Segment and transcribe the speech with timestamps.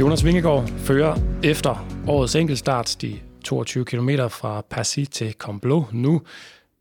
[0.00, 6.22] Jonas Vingegaard fører efter årets enkeltstart de 22 km fra Passy til Combloux nu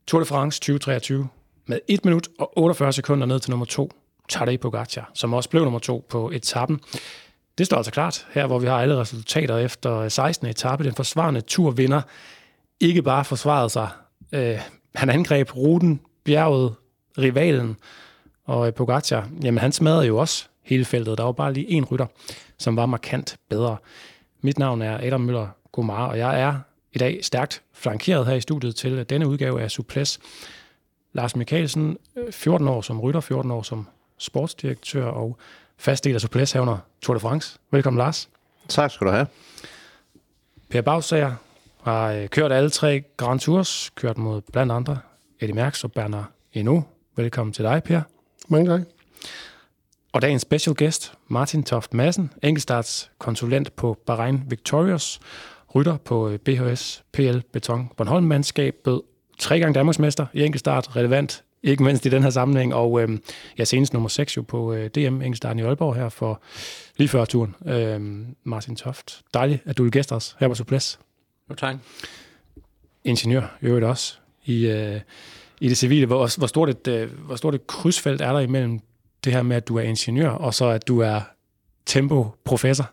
[0.08, 1.28] Tour de France 2023
[1.68, 3.92] med 1 minut og 48 sekunder ned til nummer 2,
[4.30, 6.80] Tadej Pogacar, som også blev nummer 2 på etappen.
[7.58, 10.48] Det står altså klart her, hvor vi har alle resultater efter 16.
[10.48, 10.84] etape.
[10.84, 12.02] Den forsvarende turvinder
[12.80, 13.90] ikke bare forsvarede sig.
[14.32, 14.60] Øh,
[14.96, 16.76] han angreb ruten, bjerget,
[17.18, 17.78] rivalen,
[18.46, 21.18] og Pogacar, jamen han smadrede jo også hele feltet.
[21.18, 22.06] Der var bare lige en rytter,
[22.58, 23.78] som var markant bedre.
[24.42, 26.60] Mit navn er Adam Møller Gomar, og jeg er
[26.94, 30.20] i dag stærkt flankeret her i studiet til denne udgave af Suples.
[31.14, 31.98] Lars Mikkelsen,
[32.32, 35.38] 14 år som rytter, 14 år som sportsdirektør og
[35.78, 37.60] fast del af Suples herunder Tour de France.
[37.72, 38.30] Velkommen, Lars.
[38.68, 39.28] Tak skal du have.
[40.70, 41.36] Per Bagsager
[41.84, 45.00] har øh, kørt alle tre Grand Tours, kørt mod blandt andre
[45.40, 46.86] Eddie Merckx og Bernard Hinault.
[47.16, 48.02] Velkommen til dig, Per.
[48.48, 48.82] Mange tak.
[50.14, 55.20] Og dagens special guest, Martin Toft Madsen, enkeltstartskonsulent på Bahrain Victorious,
[55.76, 59.02] rytter på øh, BHS PL Beton Bornholm mandskabet,
[59.40, 63.20] tre gange Danmarksmester i enkeltstart, relevant, ikke mindst i den her sammenhæng, og øh,
[63.58, 66.42] ja, senest nummer 6 jo på øh, DM enkeltstarten i Aalborg her for
[66.98, 67.56] lige før turen.
[67.66, 71.00] Øh, Martin Toft, dejligt, at du vil gæste os her på Suples.
[71.50, 71.76] Jo, tak.
[73.04, 75.02] Ingeniør, i øvrigt også, i, øh,
[75.60, 76.06] i det civile.
[76.06, 78.80] Hvor, hvor, stort et, øh, hvor stort et krydsfelt er der imellem
[79.24, 81.22] det her med, at du er ingeniør, og så at du er
[81.86, 82.90] tempo-professor?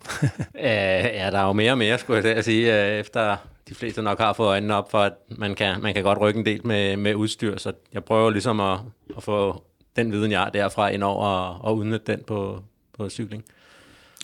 [0.54, 3.36] ja, der er jo mere og mere, skulle jeg sige, øh, efter
[3.68, 6.38] de fleste nok har fået øjnene op for, at man kan, man kan godt rykke
[6.38, 8.78] en del med, med udstyr, så jeg prøver ligesom at,
[9.16, 9.64] at få
[9.96, 12.62] den viden, jeg har derfra ind over og, og udnytte den på,
[12.98, 13.44] på cykling.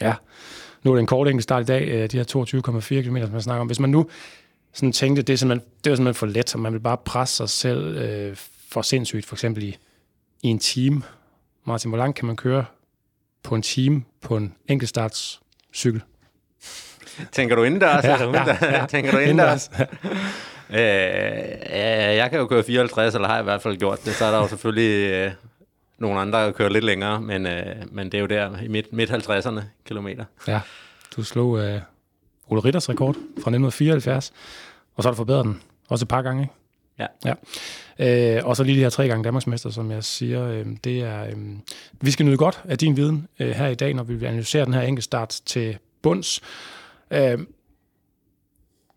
[0.00, 0.14] Ja,
[0.82, 2.24] nu er det en kort start i dag, øh, de her
[3.00, 3.66] 22,4 km, som man snakker om.
[3.66, 4.06] Hvis man nu
[4.72, 7.36] sådan tænkte, det er simpelthen, det er simpelthen for let, så man vil bare presse
[7.36, 8.36] sig selv øh,
[8.68, 9.76] for sindssygt, for eksempel i,
[10.42, 11.02] i en time.
[11.66, 12.64] Martin, hvor langt kan man køre
[13.42, 16.02] på en time på en enkeltstartscykel?
[17.32, 18.04] Tænker du indendørs?
[18.04, 18.62] Ja, eller udendørs?
[18.62, 18.86] ja, ja.
[18.86, 19.70] Tænker du indendørs?
[20.70, 24.14] øh, ja, jeg kan jo køre 54, eller har i hvert fald gjort det.
[24.14, 25.32] Så er der jo selvfølgelig øh,
[25.98, 28.92] nogle andre, der kører lidt længere, men, øh, men det er jo der i midt,
[28.92, 30.24] midt 50'erne kilometer.
[30.48, 30.60] Ja,
[31.16, 31.80] du slog øh,
[32.48, 34.32] Ole Ritters rekord fra 1974,
[34.96, 36.54] og så har du forbedret den også et par gange, ikke?
[36.98, 37.06] Ja.
[37.24, 37.34] ja.
[38.38, 41.24] Øh, og så lige de her tre gange Danmarksmester, som jeg siger, øh, det er,
[41.24, 41.32] øh,
[42.00, 44.64] vi skal nyde godt af din viden øh, her i dag, når vi vil analysere
[44.64, 46.40] den her enkeltstart til bunds.
[47.10, 47.38] Øh,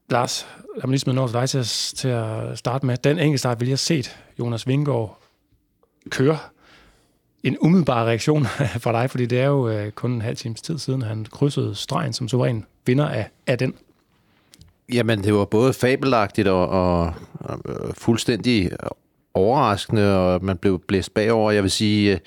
[0.09, 2.97] Lars, lad mig lige smide noget til dig til at, til at starte med.
[2.97, 5.21] Den enkeltstart, vi lige har set Jonas Vingård
[6.09, 6.37] køre,
[7.43, 8.45] en umiddelbar reaktion
[8.83, 11.75] fra dig, fordi det er jo øh, kun en halv times tid siden, han krydsede
[11.75, 13.73] stregen som suveræn vinder af, af den.
[14.93, 18.71] Jamen, det var både fabelagtigt og, og, og øh, fuldstændig
[19.33, 21.51] overraskende, og man blev blæst bagover.
[21.51, 22.19] Jeg vil sige, øh,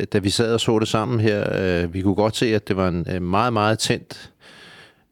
[0.00, 2.68] øh, da vi sad og så det sammen her, øh, vi kunne godt se, at
[2.68, 4.32] det var en øh, meget, meget tændt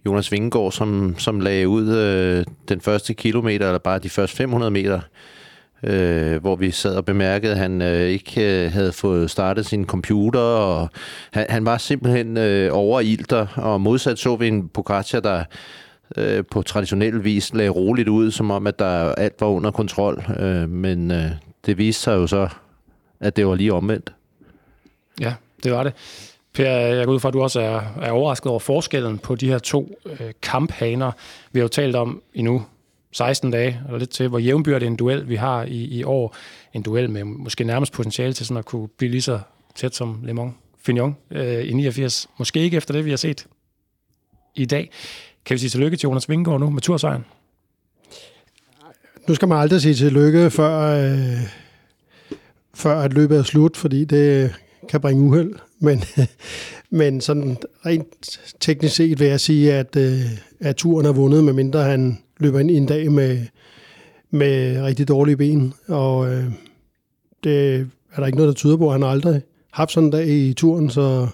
[0.06, 4.70] Jonas Vingegaard, som, som lagde ud øh, den første kilometer, eller bare de første 500
[4.70, 5.00] meter,
[5.82, 9.86] øh, hvor vi sad og bemærkede, at han øh, ikke øh, havde fået startet sin
[9.86, 10.88] computer, og
[11.32, 15.44] han, han var simpelthen øh, overilter, og modsat så vi en Pogacar, der
[16.16, 20.24] øh, på traditionel vis lagde roligt ud, som om, at der alt var under kontrol.
[20.38, 21.30] Øh, men øh,
[21.66, 22.48] det viste sig jo så,
[23.20, 24.14] at det var lige omvendt.
[25.20, 25.92] Ja, det var det.
[26.52, 29.48] Per, jeg går ud fra, at du også er, er overrasket over forskellen på de
[29.48, 31.12] her to øh, kamphaner.
[31.52, 32.64] Vi har jo talt om endnu
[33.12, 36.36] 16 dage, eller lidt til, hvor jævnbyrdig en duel vi har i, i år.
[36.72, 39.40] En duel med måske nærmest potentiale til sådan at kunne blive lige så
[39.74, 42.28] tæt som Le Mans Fignon øh, i 89.
[42.38, 43.46] Måske ikke efter det, vi har set
[44.54, 44.90] i dag.
[45.46, 47.24] Kan vi sige tillykke til Jonas Vingegaard nu med tursejren?
[49.28, 51.40] Nu skal man aldrig sige tillykke, før, øh,
[52.74, 54.54] før at løbet er slut, fordi det
[54.88, 55.54] kan bringe uheld.
[55.86, 56.02] Men,
[56.90, 57.56] men sådan
[57.86, 60.20] rent teknisk set vil jeg sige, at, øh,
[60.60, 63.46] at turen er vundet, medmindre han løber ind i en dag med,
[64.30, 65.74] med rigtig dårlige ben.
[65.88, 66.44] Og øh,
[67.44, 67.76] det
[68.12, 68.90] er der ikke noget, der tyder på.
[68.90, 69.42] Han har aldrig
[69.72, 71.26] haft sådan en dag i turen, så,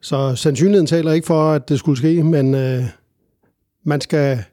[0.00, 2.84] så sandsynligheden taler ikke for, at det skulle ske, men øh,
[3.86, 4.44] man skal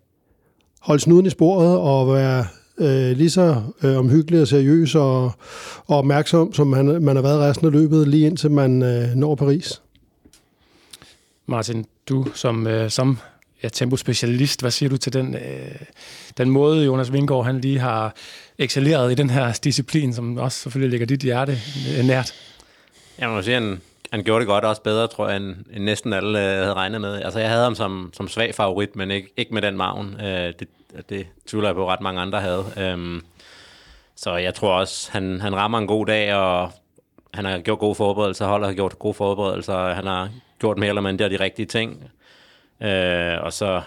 [0.79, 2.45] holde snuden i sporet og være
[2.77, 5.23] øh, lige så øh, omhyggelig og seriøs og,
[5.87, 9.35] og opmærksom, som man, man har været resten af løbet, lige indtil man øh, når
[9.35, 9.81] Paris.
[11.45, 13.17] Martin, du som, øh, som
[13.63, 15.75] ja, tempospecialist, hvad siger du til den, øh,
[16.37, 18.15] den måde, Jonas Vingård han lige har
[18.57, 21.57] excelleret i den her disciplin, som også selvfølgelig ligger dit hjerte
[21.97, 22.33] øh, nært?
[23.19, 23.81] Jeg må sige, han,
[24.13, 27.01] han gjorde det godt også bedre, tror jeg, end, end næsten alle øh, havde regnet
[27.01, 27.21] med.
[27.21, 30.21] Altså, jeg havde ham som, som svag favorit, men ikke, ikke med den maven.
[30.21, 30.67] Øh, det,
[31.09, 32.65] det tvivler jeg på, ret mange andre havde.
[32.77, 33.21] Øh,
[34.15, 36.71] så jeg tror også, han, han rammer en god dag, og
[37.33, 40.29] han har gjort gode forberedelser, holdet har gjort gode forberedelser, han har
[40.59, 42.11] gjort mere eller mindre de rigtige ting.
[42.83, 43.81] Øh, og så,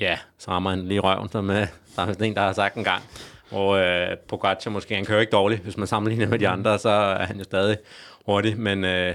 [0.00, 1.66] ja, så rammer han lige røven, som øh,
[1.96, 3.02] der er en, der har sagt en gang.
[3.50, 6.88] Og øh, Pogacar måske, han kører ikke dårligt, hvis man sammenligner med de andre, så
[6.88, 7.76] er han jo stadig
[8.26, 9.14] hurtig, men øh,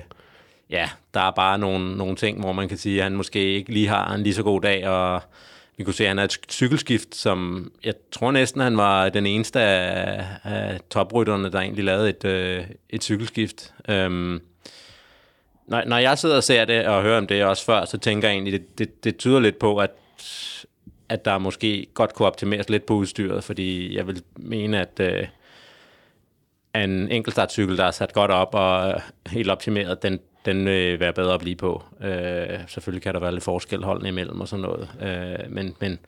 [0.69, 3.73] ja, der er bare nogle, nogle ting, hvor man kan sige, at han måske ikke
[3.73, 5.21] lige har en lige så god dag, og
[5.77, 9.25] vi kunne se, at han er et cykelskift, som jeg tror næsten, han var den
[9.25, 13.73] eneste af, af toprytterne, der egentlig lavede et, øh, et cykelskift.
[13.89, 14.41] Øhm,
[15.67, 18.27] når, når jeg sidder og ser det og hører om det også før, så tænker
[18.27, 19.91] jeg egentlig, det, det, det tyder lidt på, at,
[21.09, 25.27] at der måske godt kunne optimeres lidt på udstyret, fordi jeg vil mene, at øh,
[26.75, 31.13] en enkeltstartcykel, der er sat godt op og øh, helt optimeret, den, den vil være
[31.13, 31.83] bedre at blive på.
[32.03, 36.00] Øh, selvfølgelig kan der være lidt forskel holdene imellem og sådan noget, øh, men, men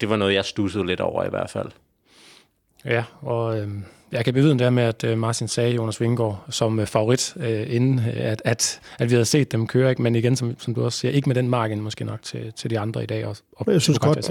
[0.00, 1.68] det var noget, jeg stussede lidt over i hvert fald.
[2.84, 3.68] Ja, og øh,
[4.12, 7.74] jeg kan bevidne det med, at øh, Martin sagde Jonas Vingård som øh, favorit, øh,
[7.74, 10.02] inden øh, at, at, at vi havde set dem køre, ikke?
[10.02, 12.70] men igen, som, som du også siger, ikke med den margin måske nok til, til
[12.70, 13.26] de andre i dag.
[13.26, 14.28] Også, og jeg synes godt, at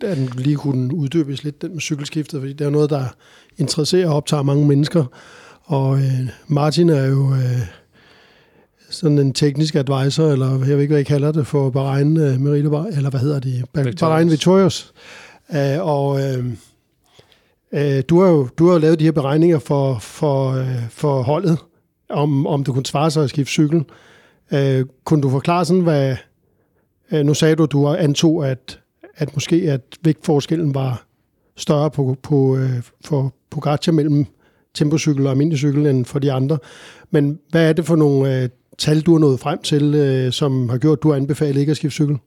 [0.00, 3.04] den lige kunne uddybes lidt, den med cykelskiftet, fordi det er noget, der
[3.58, 5.04] interesserer og optager mange mennesker.
[5.64, 7.79] Og øh, Martin er jo øh,
[8.90, 12.40] sådan en teknisk advisor, eller jeg ved ikke, hvad jeg kalder det, for Bahrain øh,
[12.40, 13.62] Merida, eller hvad hedder de?
[14.00, 14.92] Bahrain Victorious.
[15.54, 16.44] Øh, og øh,
[17.72, 21.22] øh, du, har jo, du har jo lavet de her beregninger for, for, øh, for
[21.22, 21.58] holdet,
[22.08, 23.84] om, om det kunne svare sig at skifte cykel.
[24.52, 26.16] Øh, kunne du forklare sådan, hvad...
[27.12, 28.80] Øh, nu sagde du, du antog, at,
[29.16, 31.06] at måske at vægtforskellen var
[31.56, 34.26] større på, på, øh, for Pogacar mellem
[34.74, 36.58] tempocykel og almindelig cykel end for de andre.
[37.10, 38.48] Men hvad er det for nogle øh,
[38.80, 41.70] tal, du har nået frem til, øh, som har gjort, at du har anbefalet ikke
[41.70, 42.18] at skifte cykel?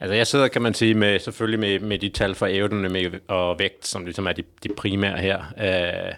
[0.00, 3.58] Altså jeg sidder, kan man sige, med, selvfølgelig med, med de tal for aerodynamik og
[3.58, 5.38] vægt, som ligesom er de, de primære her.
[5.38, 6.14] Øh,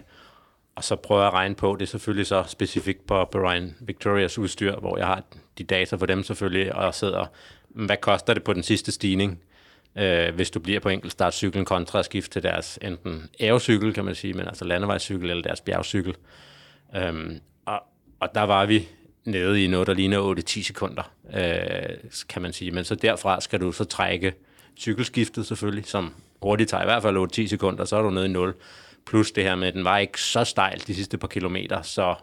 [0.75, 4.37] og så prøver jeg at regne på, det er selvfølgelig så specifikt på Brian Victorias
[4.37, 5.23] udstyr, hvor jeg har
[5.57, 7.25] de data for dem selvfølgelig, og sidder,
[7.69, 9.39] hvad koster det på den sidste stigning?
[9.95, 14.15] øh, hvis du bliver på enkeltstartcyklen kontra at skifte til deres enten aerocykel, kan man
[14.15, 16.15] sige, men altså landevejscykel eller deres bjergcykel.
[16.95, 17.83] Øhm, og,
[18.19, 18.87] og der var vi
[19.29, 22.71] nede i noget, der ligner 8-10 sekunder, øh, kan man sige.
[22.71, 24.33] Men så derfra skal du så trække
[24.77, 28.29] cykelskiftet selvfølgelig, som hurtigt tager i hvert fald 8-10 sekunder, så er du nede i
[28.29, 28.55] 0.
[29.05, 32.15] Plus det her med, at den var ikke så stejl de sidste par kilometer, så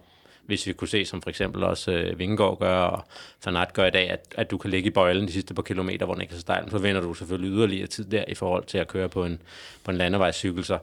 [0.47, 3.05] hvis vi kunne se, som for eksempel også øh, Vingegaard gør, og
[3.41, 6.07] Fanat gør i dag, at, at du kan ligge i bøjlen de sidste par kilometer,
[6.07, 8.65] hvor den ikke er så stejl, så vinder du selvfølgelig yderligere tid der i forhold
[8.65, 9.43] til at køre på en,
[9.85, 10.65] på en landevejscykel.
[10.65, 10.79] Så,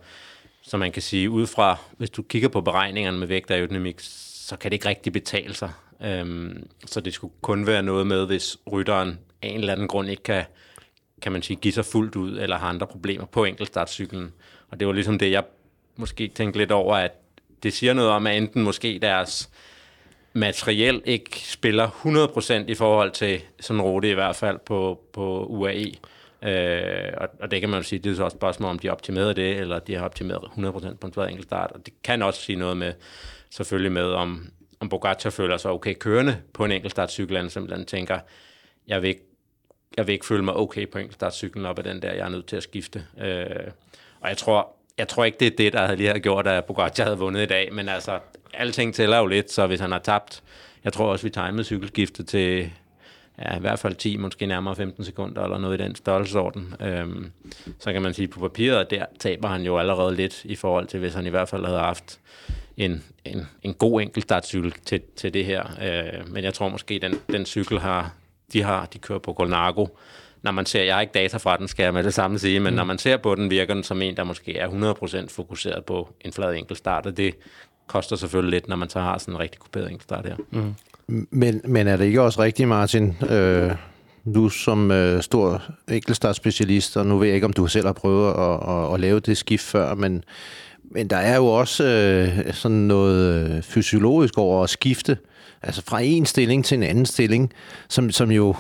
[0.62, 3.96] så man kan sige, ud fra, hvis du kigger på beregningerne med vægt og aerodynamik,
[4.00, 5.72] så kan det ikke rigtig betale sig.
[6.01, 10.10] Øhm, så det skulle kun være noget med, hvis rytteren af en eller anden grund
[10.10, 10.44] ikke kan,
[11.22, 14.34] kan man sige, give sig fuldt ud, eller har andre problemer på enkeltstartcyklen.
[14.70, 15.44] Og det var ligesom det, jeg
[15.96, 17.12] måske tænkte lidt over, at
[17.63, 19.50] det siger noget om, at enten måske deres
[20.34, 21.88] materiel ikke spiller
[22.68, 25.91] 100% i forhold til sådan en rute i hvert fald på, på UAE.
[26.44, 28.79] Øh, og, og det kan man jo sige, det er så også et spørgsmål, om
[28.79, 31.72] de har optimeret det, eller de har optimeret 100% på en enkelt start.
[31.72, 32.94] Og det kan også sige noget med,
[33.50, 34.48] selvfølgelig med, om,
[34.84, 38.20] om Bogacar føler sig okay kørende på en enkeltstartcykel, han simpelthen tænker,
[38.88, 39.24] jeg vil, ikke,
[39.98, 42.46] jeg vil ikke føle mig okay på enkeltstartcyklen op ad den der, jeg er nødt
[42.46, 43.06] til at skifte.
[43.22, 43.46] Øh,
[44.22, 47.04] og jeg tror, jeg tror ikke, det er det, der lige har gjort, at Pogacar
[47.04, 48.20] havde vundet i dag, men altså,
[48.54, 50.44] alting tæller jo lidt, så hvis han har tabt,
[50.84, 52.72] jeg tror også, vi timede cykelskiftet til
[53.40, 56.75] ja, i hvert fald 10, måske nærmere 15 sekunder, eller noget i den størrelsesorden.
[56.80, 57.32] Øhm,
[57.80, 61.00] så kan man sige, på papiret, der taber han jo allerede lidt i forhold til,
[61.00, 62.20] hvis han i hvert fald havde haft
[62.77, 65.63] en, en, en god enkelt startcykel til, til det her.
[65.82, 68.13] Øh, men jeg tror måske, den, den cykel har,
[68.53, 69.86] de har, de kører på Colnago,
[70.44, 72.60] når man ser, jeg har ikke data fra den, skal jeg med det samme sige,
[72.60, 72.75] men mm.
[72.75, 74.68] når man ser på den, virker den som en, der måske er
[75.27, 77.36] 100% fokuseret på en flad enkeltstart, og det
[77.88, 80.36] koster selvfølgelig lidt, når man så har sådan en rigtig kuperet enkeltstart her.
[80.51, 80.75] Mm.
[81.32, 83.72] Men, men er det ikke også rigtigt, Martin, øh,
[84.36, 88.30] du som øh, stor enkeltstartspecialist, og nu ved jeg ikke, om du selv har prøvet
[88.30, 90.24] at, at, at lave det skift før, men
[90.84, 95.18] men der er jo også øh, sådan noget øh, fysiologisk over at skifte
[95.63, 97.54] altså fra en stilling til en anden stilling,
[97.90, 98.56] som, som jo,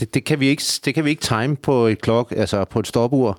[0.00, 2.78] det, det, kan vi ikke, det kan vi ikke time på et klok, altså på
[2.78, 3.38] et stopur.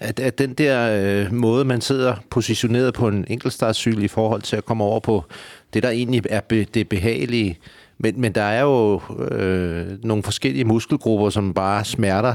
[0.00, 4.56] At, at den der øh, måde, man sidder positioneret på en enkeltstartscykel i forhold til
[4.56, 5.24] at komme over på
[5.74, 7.58] det, der egentlig er be, det behagelige.
[7.98, 12.34] Men, men der er jo øh, nogle forskellige muskelgrupper, som bare smerter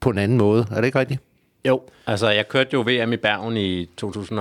[0.00, 0.66] på en anden måde.
[0.70, 1.20] Er det ikke rigtigt?
[1.64, 4.40] Jo, altså jeg kørte jo VM i Bergen i 2000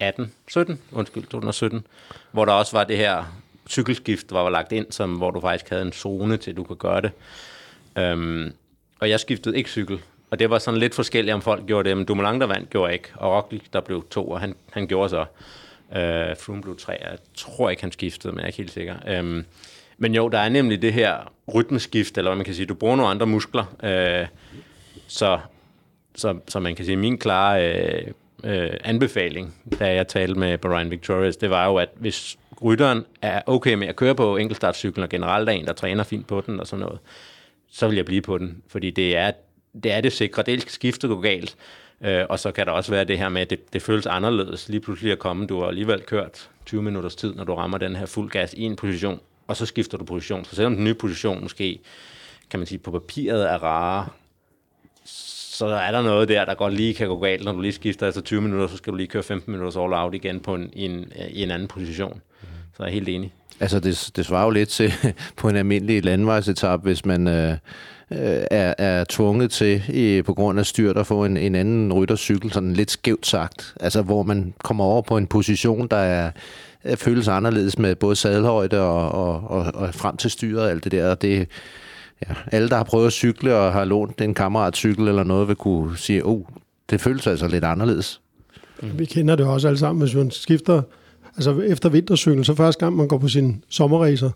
[0.00, 1.86] 18, 17, undskyld, 2017,
[2.32, 3.24] hvor der også var det her
[3.68, 6.76] cykelskift, var lagt ind, som, hvor du faktisk havde en zone til, at du kunne
[6.76, 7.10] gøre det.
[7.98, 8.52] Øhm,
[9.00, 10.00] og jeg skiftede ikke cykel,
[10.30, 12.92] og det var sådan lidt forskelligt, om folk gjorde det, men Dumoulin, der vandt, gjorde
[12.92, 15.24] ikke, og Roglic, der blev to, og han, han gjorde så.
[15.92, 18.94] Øh, Froome blev tre, jeg tror ikke, han skiftede, men jeg er ikke helt sikker.
[19.06, 19.44] Øhm,
[19.98, 22.96] men jo, der er nemlig det her rytmeskift, eller hvad man kan sige, du bruger
[22.96, 24.26] nogle andre muskler, øh,
[25.06, 25.38] så,
[26.14, 28.12] så, så man kan sige, min klare øh,
[28.44, 33.42] øh, anbefaling, da jeg talte med Brian Victorious, det var jo, at hvis rytteren er
[33.46, 36.60] okay med at køre på enkeltstartcyklen, og generelt er en, der træner fint på den
[36.60, 36.98] og sådan noget,
[37.70, 39.32] så vil jeg blive på den, fordi det er
[39.82, 40.42] det, er det sikre.
[40.42, 41.56] Dels kan skifte gå galt,
[42.00, 44.68] øh, og så kan der også være det her med, at det, det føles anderledes
[44.68, 45.46] lige pludselig at komme.
[45.46, 48.62] Du har alligevel kørt 20 minutters tid, når du rammer den her fuld gas i
[48.62, 50.44] en position, og så skifter du position.
[50.44, 51.80] Så selvom den nye position måske,
[52.50, 54.08] kan man sige, på papiret er rare,
[55.58, 58.08] så er der noget der, der godt lige kan gå galt, når du lige skifter
[58.08, 60.70] efter 20 minutter, så skal du lige køre 15 minutter all out igen på en,
[60.72, 62.20] i, en, i en anden position.
[62.76, 63.32] Så jeg er helt enig.
[63.60, 64.92] Altså, det, det svarer jo lidt til
[65.36, 67.56] på en almindelig landvejsetap, hvis man øh,
[68.10, 72.52] er, er tvunget til, i, på grund af styrt, at få en, en anden ryttercykel,
[72.52, 73.74] sådan lidt skævt sagt.
[73.80, 76.30] Altså, hvor man kommer over på en position, der er,
[76.96, 80.92] føles anderledes med både sadelhøjde og, og, og, og frem til styret og alt det
[80.92, 81.14] der.
[81.14, 81.48] Det,
[82.28, 85.56] ja, alle, der har prøvet at cykle og har lånt en kammeratcykel eller noget, vil
[85.56, 86.40] kunne sige, oh,
[86.90, 88.20] det føles altså lidt anderledes.
[88.82, 90.82] Vi kender det også alle sammen, hvis man skifter
[91.36, 94.30] altså efter vintercyklen, så første gang man går på sin sommerracer,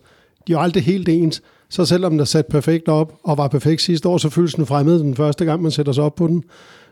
[0.46, 1.42] de er jo aldrig helt ens.
[1.68, 4.66] Så selvom den er sat perfekt op, og var perfekt sidste år, så føles den
[4.66, 6.44] fremmed den første gang, man sætter sig op på den.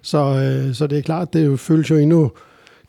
[0.02, 2.32] Så, øh, så det er klart, det føles jo endnu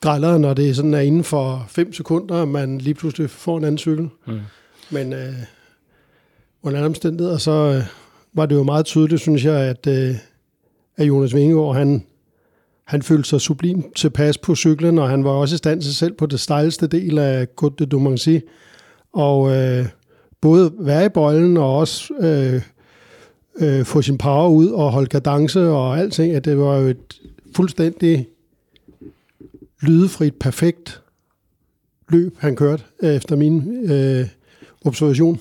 [0.01, 3.77] grældere, når det sådan er inden for 5 sekunder, man lige pludselig får en anden
[3.77, 4.10] cykel.
[4.27, 4.39] Mm.
[4.89, 5.34] Men øh,
[6.63, 7.84] under alle omstændigheder, så øh,
[8.34, 10.15] var det jo meget tydeligt, synes jeg, at, øh,
[10.98, 12.03] at Jonas Vingegaard, han
[12.91, 16.13] han følte sig sublim tilpas på cyklen, og han var også i stand til selv
[16.13, 18.38] på det stejleste del af Côte de Domancy.
[19.13, 19.86] Og øh,
[20.41, 22.62] både være i bolden og også øh,
[23.60, 27.22] øh, få sin power ud og holde kadence og alting, at det var jo et
[27.56, 28.27] fuldstændig
[29.82, 31.01] lydefrit, perfekt
[32.10, 34.27] løb, han kørte øh, efter min øh,
[34.86, 35.39] observation.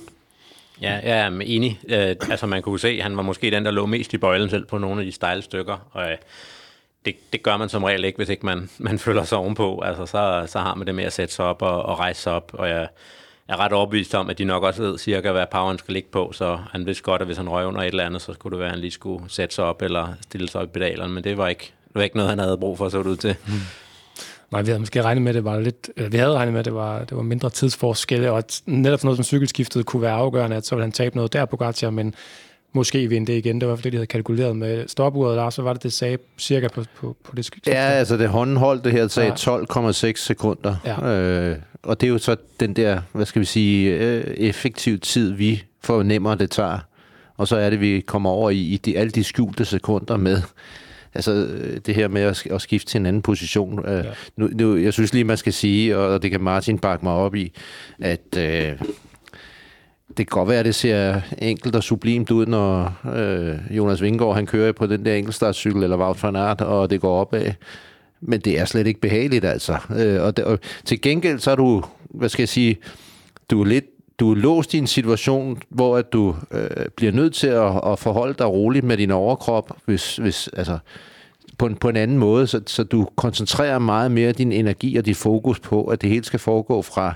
[0.81, 1.81] Ja, jeg er enig.
[1.89, 4.51] Øh, altså man kunne se, at han var måske den, der lå mest i bøjlen
[4.51, 5.89] selv på nogle af de stejle stykker.
[5.91, 6.17] Og, øh,
[7.05, 9.81] det, det gør man som regel ikke, hvis ikke man, man føler sig ovenpå.
[9.81, 12.33] Altså, så, så har man det med at sætte sig op og, og rejse sig
[12.33, 12.89] op, og jeg
[13.49, 16.33] er ret overbevist om, at de nok også ved cirka, hvad poweren skal ligge på,
[16.33, 18.59] så han vidste godt, at hvis han røg under et eller andet, så skulle det
[18.59, 21.25] være, at han lige skulle sætte sig op eller stille sig op i pedalerne, men
[21.25, 23.37] det var ikke, det var ikke noget, han havde brug for, så ud til.
[23.47, 23.53] Mm.
[24.51, 26.65] Nej, vi havde måske regnet med, at det var lidt, vi havde regnet med, at
[26.65, 30.57] det var, det var mindre tidsforskelle, og at netop noget som cykelskiftet kunne være afgørende,
[30.57, 32.15] at så ville han tabe noget der på Gatia, men
[32.73, 33.61] måske vinde det igen.
[33.61, 36.69] Det var fordi, de havde kalkuleret med stopuret, der, så var det, det sagde cirka
[36.69, 37.67] på, på, på det skift.
[37.67, 39.57] Ja, altså det hånden holdt det her, sagde ja.
[39.57, 40.77] 12,6 sekunder.
[40.85, 41.07] Ja.
[41.07, 45.33] Øh, og det er jo så den der, hvad skal vi sige, øh, effektiv tid,
[45.33, 46.79] vi fornemmer, det tager.
[47.37, 50.43] Og så er det, vi kommer over i, i de, alle de skjulte sekunder med
[51.15, 51.49] altså
[51.87, 53.89] det her med at, at skifte til en anden position.
[53.89, 54.11] Øh, ja.
[54.37, 57.35] nu, nu, jeg synes lige, man skal sige, og det kan Martin bakke mig op
[57.35, 57.53] i,
[57.99, 58.73] at øh,
[60.09, 64.35] det kan godt være, at det ser enkelt og sublimt ud, når øh, Jonas Vingård
[64.35, 67.53] han kører på den der enkeltstartscykel, eller Wout van Aert, og det går opad.
[68.21, 69.79] Men det er slet ikke behageligt, altså.
[69.97, 72.77] Øh, og, det, og til gengæld, så er du, hvad skal jeg sige,
[73.51, 73.85] du er lidt
[74.21, 77.99] du er låst i en situation, hvor at du øh, bliver nødt til at, at
[77.99, 80.79] forholde dig roligt med din overkrop, hvis, hvis altså,
[81.59, 85.07] på en, på en anden måde, så, så du koncentrerer meget mere din energi og
[85.07, 87.15] dit fokus på, at det hele skal foregå fra,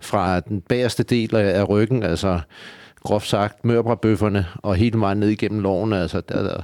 [0.00, 2.40] fra den bagerste del af ryggen, altså
[3.02, 5.92] groft sagt mørbrabøfferne, og helt meget ned igennem loven.
[5.92, 6.62] Altså, der, der.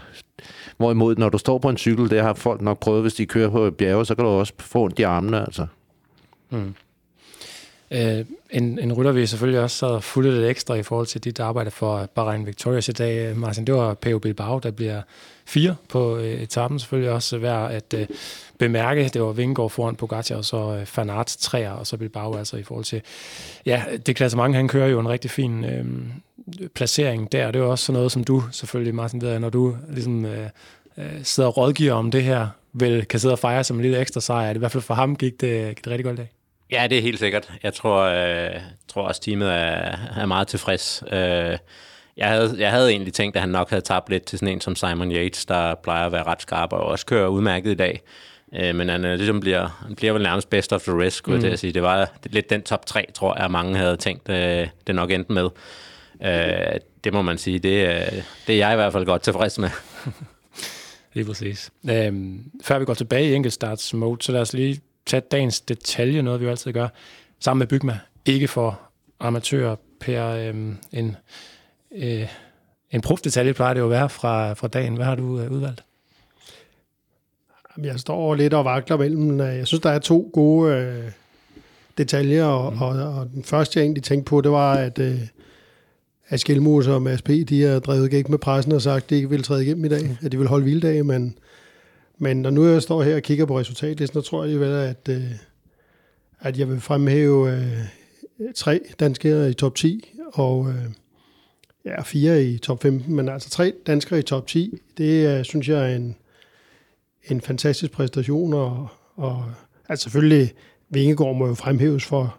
[0.77, 3.51] Hvorimod, når du står på en cykel, det har folk nok prøvet, hvis de kører
[3.51, 5.41] på bjerge, så kan du også få ondt i armene.
[5.41, 5.67] Altså.
[6.51, 6.75] Mm.
[7.91, 11.41] Øh, en, en rytter vi selvfølgelig også så fulgte lidt ekstra i forhold til dit
[11.41, 13.67] arbejde for Bahrain Victorious i dag, øh, Martin.
[13.67, 14.19] Det var P.O.
[14.19, 15.03] Bilbao, der bliver
[15.47, 16.79] fire på øh, etappen.
[16.79, 18.07] Selvfølgelig også værd at øh,
[18.59, 19.11] bemærke.
[19.13, 22.63] Det var Vingegaard foran Pogacar, og så øh, Fanart træer, og så Bilbao altså i
[22.63, 23.03] forhold til...
[23.67, 25.85] Ja, det klassement, han kører jo en rigtig fin øh,
[26.75, 27.47] placering der.
[27.47, 30.25] Det er jo også sådan noget, som du selvfølgelig, Martin, ved, når du ligesom...
[30.25, 30.49] Øh,
[30.99, 34.01] øh, sidder og rådgiver om det her vel kan sidde og fejre som en lille
[34.01, 34.55] ekstra sejr.
[34.55, 36.38] I hvert fald for ham gik det, gik det rigtig godt i dag.
[36.71, 37.51] Ja, det er helt sikkert.
[37.63, 41.03] Jeg tror, øh, tror også, teamet er, er meget tilfreds.
[41.13, 41.59] Øh,
[42.17, 44.61] jeg, havde, jeg havde egentlig tænkt, at han nok havde tabt lidt til sådan en
[44.61, 48.01] som Simon Yates, der plejer at være ret skarp og også kører udmærket i dag.
[48.55, 51.39] Øh, men han, øh, ligesom bliver, han bliver vel nærmest best of the rest, skulle
[51.39, 51.45] mm.
[51.45, 51.73] jeg sige.
[51.73, 55.33] Det var lidt den top 3, tror jeg, mange havde tænkt, øh, det nok endte
[55.33, 55.49] med.
[56.25, 59.59] Øh, det må man sige, det, øh, det er jeg i hvert fald godt tilfreds
[59.59, 59.71] med.
[61.15, 61.71] Lige præcis.
[61.91, 66.23] Øhm, før vi går tilbage i enkeltstarts mode, så lad os lige tage dagens detalje,
[66.23, 66.89] noget vi jo altid gør,
[67.41, 67.99] sammen med Bygma.
[68.25, 68.81] Ikke for
[69.21, 70.27] amatører, Per.
[70.27, 71.17] Øhm, en,
[71.97, 72.29] øh,
[72.91, 74.97] en profdetalje plejer det jo at være fra, fra dagen.
[74.97, 75.85] Hvad har du øh, udvalgt?
[77.83, 79.41] Jeg står lidt og vakler mellem.
[79.41, 81.11] Jeg synes, der er to gode øh,
[81.99, 82.83] detaljer, og, mm.
[82.83, 85.21] og, og den første, jeg egentlig tænkte på, det var, at, øh,
[86.29, 89.17] at Skelmos og Mads P., de har drevet gæk med pressen og sagt, at de
[89.17, 91.39] ikke vil træde igennem i dag, at de vil holde vilddag, men,
[92.19, 95.09] men når nu jeg står her og kigger på resultatlisten, så tror jeg vel, at,
[95.11, 95.33] øh,
[96.41, 100.85] at jeg vil fremhæve øh, tre danskere i top 10, og øh,
[101.85, 105.69] ja, fire i top 15, men altså tre danskere i top 10, det øh, synes
[105.69, 106.17] jeg er en,
[107.31, 109.45] en fantastisk præstation, og, og
[109.89, 110.55] altså selvfølgelig,
[110.91, 112.39] Vingegaard må jo fremhæves for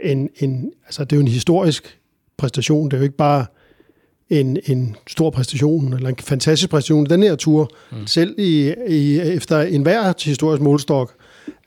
[0.00, 2.00] en, en, altså det er jo en historisk
[2.36, 3.46] præstation, det er jo ikke bare
[4.30, 7.06] en, en stor præstation, eller en fantastisk præstation.
[7.06, 8.06] Den her tur, mm.
[8.06, 11.14] selv i, i, efter enhver historisk målstok,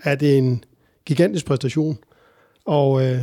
[0.03, 0.63] er det en
[1.05, 1.97] gigantisk præstation.
[2.65, 3.19] Og øh,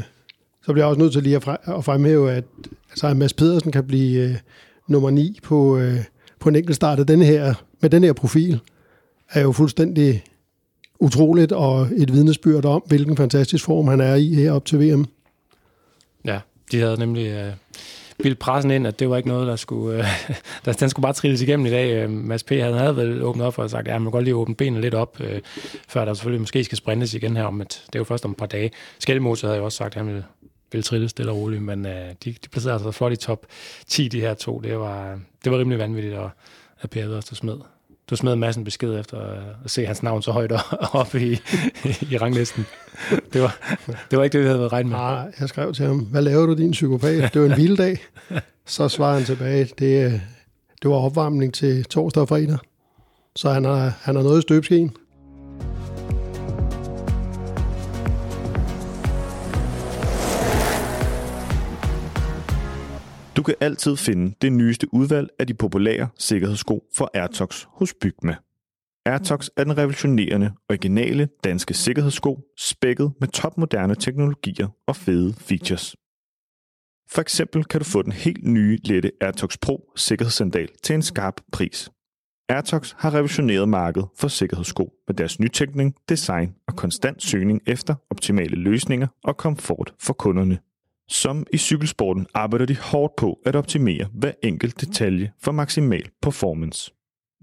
[0.65, 2.45] så bliver jeg også nødt til lige at, at fremhæve, at,
[2.91, 4.37] altså, Mads Pedersen kan blive øh,
[4.89, 5.99] nummer 9 på, øh,
[6.41, 8.61] på en enkelt start af denne her, med den her profil
[9.31, 10.25] er jo fuldstændig
[11.01, 15.07] utroligt, og et vidnesbyrd om, hvilken fantastisk form han er i her op til VM.
[16.25, 16.41] Ja,
[16.73, 17.53] de havde nemlig øh,
[18.23, 20.05] bildt pressen ind, at det var ikke noget, der skulle, øh,
[20.65, 22.03] der, den skulle bare trilles igennem i dag.
[22.03, 22.51] Øh, Mads P.
[22.51, 24.55] havde, havde vel åbnet op for og sagt, at ja, man kan godt lige åbne
[24.55, 25.41] benene lidt op, øh,
[25.89, 28.31] før der selvfølgelig måske skal sprintes igen her om, at det er jo først om
[28.31, 28.71] et par dage.
[28.99, 30.25] Skelmose havde jo også sagt, at han ville,
[30.73, 33.47] ville trille stille og roligt, men øh, de, de placerede altså flot i top
[33.87, 34.61] 10, de her to.
[34.61, 36.31] Det var, det var rimelig vanvittigt, og
[36.81, 37.76] at Per også smed
[38.11, 39.19] du smed massen besked efter
[39.65, 40.53] at se hans navn så højt
[40.93, 41.33] oppe i,
[42.11, 42.67] i ranglisten.
[43.33, 43.77] Det var,
[44.11, 44.99] det var ikke det, vi havde været regnet med.
[44.99, 47.35] Nej, jeg skrev til ham, hvad laver du din psykopat?
[47.35, 47.99] Det var en vild dag.
[48.67, 50.13] Så svarede han tilbage, det, øh,
[50.83, 52.59] det var opvarmning til torsdag og fredag.
[53.37, 54.97] Så han har, han har noget i støbskeen.
[63.37, 68.37] Du kan altid finde det nyeste udvalg af de populære sikkerhedssko for Airtox hos Bygma.
[69.07, 75.97] Airtox er den revolutionerende, originale danske sikkerhedssko, spækket med topmoderne teknologier og fede features.
[77.11, 81.41] For eksempel kan du få den helt nye lette Airtox Pro sikkerhedssandal til en skarp
[81.53, 81.91] pris.
[82.49, 88.57] Airtox har revolutioneret markedet for sikkerhedssko med deres nytænkning, design og konstant søgning efter optimale
[88.57, 90.59] løsninger og komfort for kunderne.
[91.09, 96.93] Som i cykelsporten arbejder de hårdt på at optimere hver enkelt detalje for maksimal performance.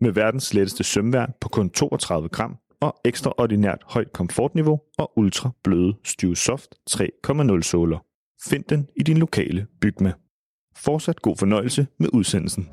[0.01, 5.93] Med verdens letteste sømværn på kun 32 gram og ekstraordinært højt komfortniveau og ultra bløde
[6.35, 8.05] Soft 3.0 såler.
[8.49, 10.13] Find den i din lokale Bygma.
[10.75, 12.69] Fortsat god fornøjelse med udsendelsen.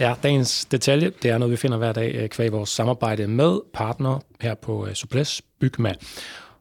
[0.00, 3.60] Ja, dagens detalje, det er noget, vi finder hver dag øh, kvæg vores samarbejde med
[3.72, 5.94] partner her på øh, Suples Bygma.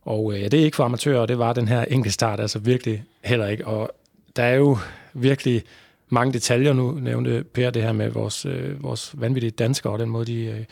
[0.01, 2.59] Og øh, det er ikke for amatører, og det var den her enkelte start altså
[2.59, 3.67] virkelig heller ikke.
[3.67, 3.91] Og
[4.35, 4.77] der er jo
[5.13, 5.63] virkelig
[6.09, 10.09] mange detaljer nu, nævnte Per det her med vores, øh, vores vanvittige danskere og den
[10.09, 10.65] måde, de øh,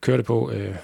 [0.00, 0.50] kørte på.
[0.50, 0.74] Øh,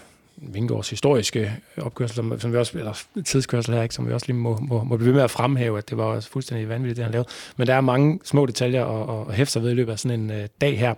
[0.43, 4.37] Vingårds historiske opkørsel, som, som vi også, eller tidskørsel her, ikke, som vi også lige
[4.37, 7.13] må, må, må blive ved med at fremhæve, at det var fuldstændig vanvittigt, det han
[7.13, 7.29] lavede.
[7.57, 10.21] Men der er mange små detaljer at, at hæfte sig ved i løbet af sådan
[10.21, 10.95] en uh, dag her.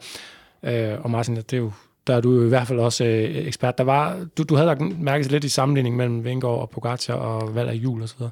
[0.63, 1.73] Uh, og Martin, det er jo,
[2.07, 3.11] der er du i hvert fald også uh,
[3.47, 3.79] ekspert.
[3.79, 7.55] Der var, du, du havde lagt mærke lidt i sammenligning mellem Vingård og Pogacar og
[7.55, 8.31] valg af jul og så videre.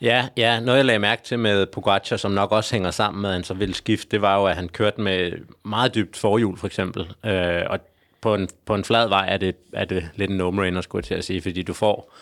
[0.00, 3.30] Ja, ja, noget jeg lagde mærke til med Pogacar, som nok også hænger sammen med,
[3.30, 5.32] at han så ville skifte, det var jo, at han kørte med
[5.64, 7.02] meget dybt forhjul, for eksempel.
[7.02, 7.78] Uh, og
[8.20, 11.04] på en, på en flad vej er det, er det lidt en no-brainer, skulle jeg
[11.04, 12.14] til at sige, fordi du får,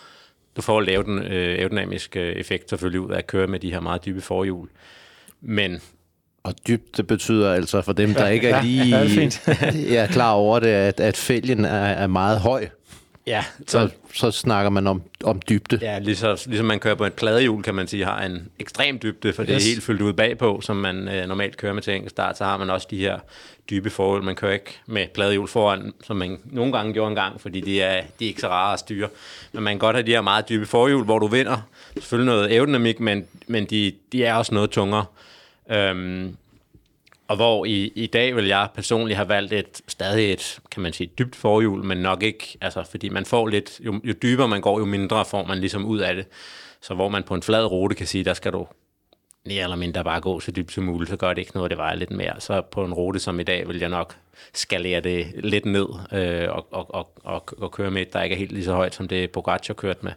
[0.57, 3.81] du får lavet den øh, aerodynamiske effekt selvfølgelig ud af at køre med de her
[3.81, 4.69] meget dybe forhjul.
[5.41, 5.81] Men
[6.45, 10.33] og dybt, det betyder altså for dem, der ikke er lige ja, er, er klar
[10.33, 12.69] over det, at, at fælgen er, er meget høj.
[13.27, 15.79] Ja, så, så snakker man om, om dybde.
[15.83, 19.33] Ja, ligesom, ligesom man kører på et pladehjul, kan man sige, har en ekstrem dybde,
[19.33, 19.65] for det Yes.
[19.65, 22.39] er helt fyldt ud bagpå, som man øh, normalt kører med til enkeltstart.
[22.39, 23.19] Så har man også de her
[23.71, 24.23] dybe forhold.
[24.23, 28.03] Man kører ikke med pladehjul foran, som man nogle gange gjorde engang, fordi de er,
[28.19, 29.09] de er ikke så rare at styre.
[29.53, 31.57] Men man kan godt have de her meget dybe forhjul, hvor du vinder.
[31.95, 35.05] Selvfølgelig noget aerodynamik, men, men de, de er også noget tungere.
[35.71, 36.37] Øhm,
[37.29, 40.93] og hvor i, i dag vil jeg personligt have valgt et stadig et, kan man
[40.93, 44.61] sige, dybt forhjul, men nok ikke, altså fordi man får lidt, jo, jo dybere man
[44.61, 46.27] går, jo mindre får man ligesom ud af det.
[46.81, 48.67] Så hvor man på en flad rute kan sige, der skal du
[49.47, 51.79] mere eller mindre bare gå så dybt som muligt, så gør det ikke noget, det
[51.79, 52.41] vejer lidt mere.
[52.41, 54.17] Så på en rute som i dag, vil jeg nok
[54.55, 58.35] skalere det lidt ned øh, og, og, og, og, og køre med et, der ikke
[58.35, 60.13] er helt lige så højt, som det Pogacar kørte med.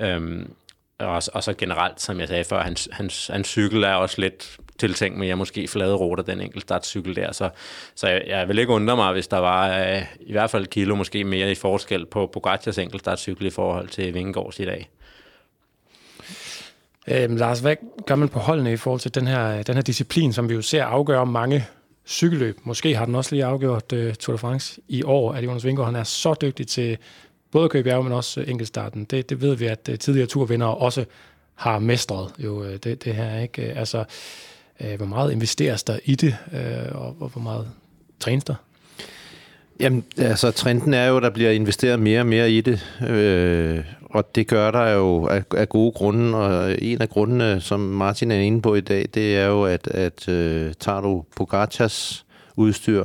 [0.00, 0.54] Øhm,
[0.98, 4.58] og, og så generelt, som jeg sagde før, hans, hans, hans cykel er også lidt
[4.78, 7.32] tiltænkt med, jeg måske flade ruter, den enkelte startcykel der.
[7.32, 7.50] Så,
[7.94, 10.70] så jeg, jeg vil ikke undre mig, hvis der var øh, i hvert fald et
[10.70, 14.90] kilo måske mere i forskel på Pogacars enkelt startcykel i forhold til Vingegaards i dag.
[17.08, 20.32] Øhm, Lars, hvad gør man på holdene i forhold til den her, den her disciplin,
[20.32, 21.66] som vi jo ser afgøre mange
[22.06, 22.58] cykelløb?
[22.62, 25.92] Måske har den også lige afgjort øh, Tour de France i år, at Jonas Vingegaard
[25.92, 26.98] han er så dygtig til
[27.50, 29.04] både at køre bjerge, men også enkeltstarten.
[29.04, 31.04] Det, det ved vi, at øh, tidligere turvindere også
[31.54, 33.40] har mestret jo øh, det, det her.
[33.40, 33.62] ikke?
[33.62, 34.04] Altså,
[34.80, 37.68] uh, hvor meget investeres der i det, uh, og, og hvor meget
[38.20, 38.54] trænes der?
[39.80, 43.84] Jamen, altså trenden er jo, at der bliver investeret mere og mere i det, øh,
[44.02, 48.30] og det gør der jo af, af gode grunde, og en af grundene, som Martin
[48.30, 53.04] er inde på i dag, det er jo, at, at øh, tager du Pogacars udstyr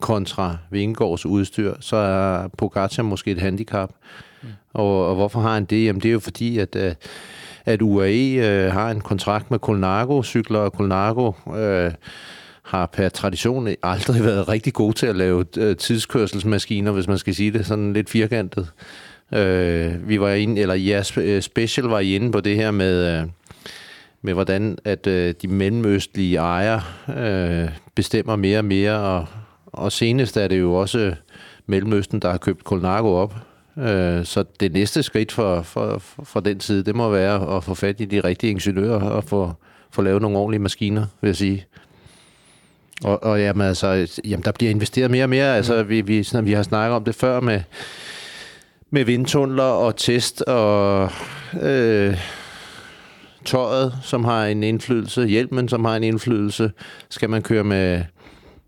[0.00, 3.90] kontra Vingegaards udstyr, så er Pogacar måske et handicap.
[4.42, 4.48] Mm.
[4.72, 5.84] Og, og hvorfor har han det?
[5.84, 6.94] Jamen det er jo fordi, at, øh,
[7.68, 11.92] at UAE øh, har en kontrakt med Colnago, cykler og Colnago øh,
[12.62, 17.34] har per tradition aldrig været rigtig gode til at lave øh, tidskørselsmaskiner, hvis man skal
[17.34, 18.72] sige det sådan lidt firkantet.
[19.34, 23.20] Øh, vi var inde, eller ja, øh, special var I inde på det her med,
[23.20, 23.26] øh,
[24.22, 26.82] med hvordan at øh, de mellemøstlige ejere
[27.18, 29.26] øh, bestemmer mere og mere, og,
[29.66, 31.14] og senest er det jo også
[31.70, 33.34] Mellemøsten, der har købt Colnago op.
[33.78, 37.74] Øh, så det næste skridt for, for, for, den side, det må være at få
[37.74, 39.52] fat i de rigtige ingeniører og få,
[39.90, 41.66] få lavet nogle ordentlige maskiner, vil jeg sige.
[43.04, 45.56] Og, og jamen, altså, jamen, der bliver investeret mere og mere.
[45.56, 47.60] Altså, vi, vi, sådan, vi har snakket om det før med,
[48.90, 51.10] med vindtunneler og test og
[51.62, 52.18] øh,
[53.44, 56.70] tøjet, som har en indflydelse, hjelmen, som har en indflydelse.
[57.08, 58.02] Skal man køre med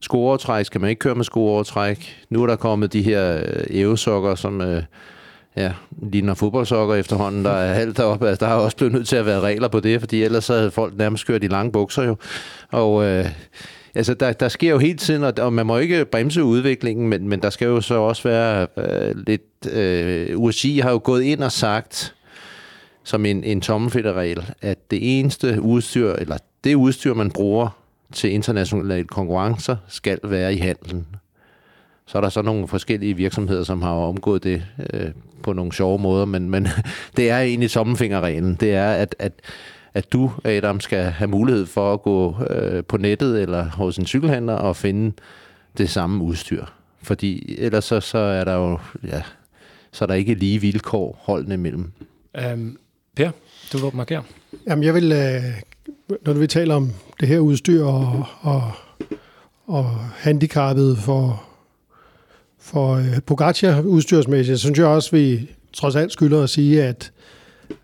[0.00, 2.26] skoovertræk, skal man ikke køre med scoreovertræk.
[2.30, 4.82] Nu er der kommet de her øh, ævesokker, som øh,
[5.56, 8.28] ja, ligner fodboldsokker efterhånden, der er halvt deroppe.
[8.28, 10.54] Altså, der har også blevet nødt til at være regler på det, fordi ellers så
[10.54, 12.16] havde folk nærmest kørt i lange bukser jo.
[12.70, 13.26] Og øh,
[13.94, 17.28] altså, der, der sker jo hele tiden, og, og man må ikke bremse udviklingen, men,
[17.28, 19.42] men der skal jo så også være øh, lidt...
[19.72, 22.14] Øh, USI har jo gået ind og sagt,
[23.04, 27.79] som en, en tommelfitterregel, at det eneste udstyr, eller det udstyr, man bruger
[28.12, 31.06] til internationale konkurrencer, skal være i handelen.
[32.06, 35.10] Så er der så nogle forskellige virksomheder, som har omgået det øh,
[35.42, 36.68] på nogle sjove måder, men, men
[37.16, 38.54] det er egentlig tommelfingerreglen.
[38.54, 39.32] Det er, at, at,
[39.94, 44.06] at du, Adam, skal have mulighed for at gå øh, på nettet eller hos en
[44.06, 45.12] cykelhandler og finde
[45.78, 46.64] det samme udstyr.
[47.02, 49.22] Fordi ellers så, så er der jo, ja,
[49.92, 51.92] så er der ikke lige vilkår holdene imellem.
[52.36, 52.76] Øhm,
[53.16, 53.30] per,
[53.72, 54.22] du vil markere.
[54.66, 55.62] Jamen, jeg vil, øh,
[56.26, 58.62] når vi taler om det her udstyr og, og,
[59.66, 59.84] og
[60.16, 61.42] handicappet for,
[62.58, 67.12] for øh, Pogacar udstyrsmæssigt, så synes jeg også, vi trods alt skylder at sige, at,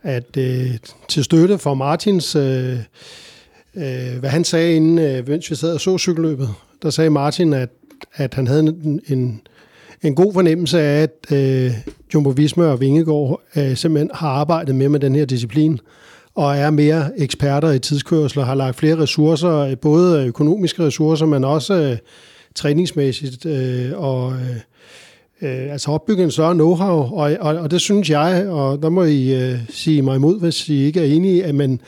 [0.02, 0.70] at øh,
[1.08, 2.78] til støtte for Martins, øh,
[3.76, 6.48] øh, hvad han sagde inden, øh, mens vi sad og så cykelløbet,
[6.82, 7.68] der sagde Martin, at,
[8.14, 9.40] at han havde en, en,
[10.02, 11.72] en god fornemmelse af, at øh,
[12.14, 15.80] Jumbo Visma og Vingegaard øh, simpelthen har arbejdet med med den her disciplin,
[16.36, 21.44] og er mere eksperter i tidskørsel og har lagt flere ressourcer, både økonomiske ressourcer, men
[21.44, 21.96] også øh,
[22.54, 24.56] træningsmæssigt, øh, og øh,
[25.42, 29.04] øh, altså opbygge en større know-how, og, og, og det synes jeg, og der må
[29.04, 31.80] I øh, sige mig imod, hvis I ikke er enige, at men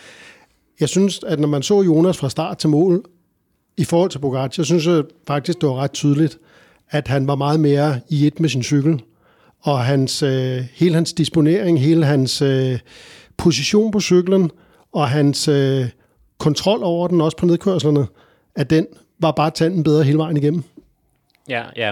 [0.80, 3.04] jeg synes, at når man så Jonas fra start til mål,
[3.76, 6.38] i forhold til Bogart, jeg synes jeg faktisk, det var ret tydeligt,
[6.90, 9.02] at han var meget mere i et med sin cykel,
[9.60, 12.78] og hans, øh, hele hans disponering, hele hans øh,
[13.38, 14.50] position på cyklen,
[14.92, 15.86] og hans øh,
[16.38, 18.06] kontrol over den, også på nedkørslerne,
[18.54, 18.86] at den
[19.18, 20.62] var bare tanden bedre hele vejen igennem.
[21.48, 21.88] Ja, jeg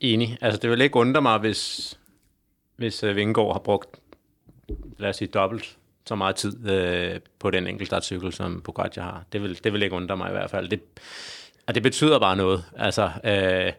[0.00, 0.38] enig.
[0.40, 1.94] Altså, det vil ikke undre mig, hvis,
[2.76, 4.00] hvis øh, Vingegaard har brugt,
[4.98, 9.24] lad os sige, dobbelt så meget tid øh, på den enkeltstartcykel, som Pogacar har.
[9.32, 10.68] Det vil, det vil ikke undre mig i hvert fald.
[10.68, 10.80] Det,
[11.66, 12.64] og det betyder bare noget.
[12.76, 13.72] Altså, øh,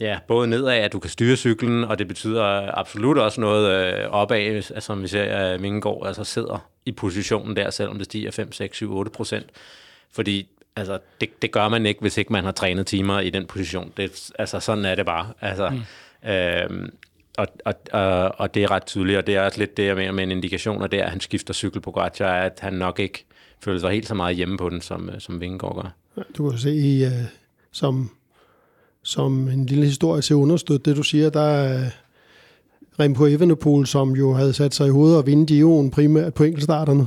[0.00, 2.42] Ja, både nedad, at du kan styre cyklen, og det betyder
[2.78, 7.56] absolut også noget øh, opad, altså, som vi ser, at Vingegaard altså sidder i positionen
[7.56, 9.46] der, selvom det stiger 5, 6, 7, 8 procent.
[10.12, 13.46] Fordi altså, det, det gør man ikke, hvis ikke man har trænet timer i den
[13.46, 13.92] position.
[13.96, 15.32] Det, altså, sådan er det bare.
[15.40, 16.30] Altså, mm.
[16.30, 16.90] øhm,
[17.36, 19.96] og, og, og, og det er ret tydeligt, og det er også lidt det, jeg
[19.96, 22.72] mener med en indikation, og det er, at han skifter cykel på Pogacar, at han
[22.72, 23.24] nok ikke
[23.60, 26.22] føler sig helt så meget hjemme på den, som, som Vingegaard gør.
[26.38, 27.12] Du kan se, uh,
[27.72, 28.10] som,
[29.06, 31.90] som en lille historie til at understøtte det, du siger, der er
[33.00, 37.06] Remco Evenepoel, som jo havde sat sig i hovedet og vinde Giroen primært på enkeltstarterne.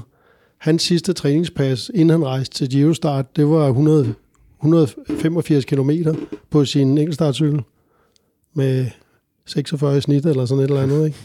[0.58, 4.14] Hans sidste træningspas, inden han rejste til Giro-start, det var 100,
[4.60, 5.92] 185 km
[6.50, 7.62] på sin enkeltstartcykel
[8.54, 8.86] med
[9.46, 11.06] 46 i snit eller sådan et eller andet.
[11.06, 11.18] Ikke?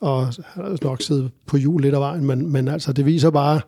[0.00, 3.30] Og han har nok siddet på jul lidt af vejen, men, men altså det viser
[3.30, 3.60] bare,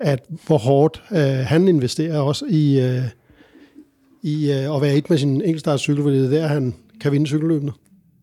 [0.00, 3.02] at hvor hårdt øh, han investerer også i, øh,
[4.22, 7.26] i øh, at være et med sin enkeltstartcykel, fordi det er der, han kan vinde
[7.26, 7.72] cykelløbene.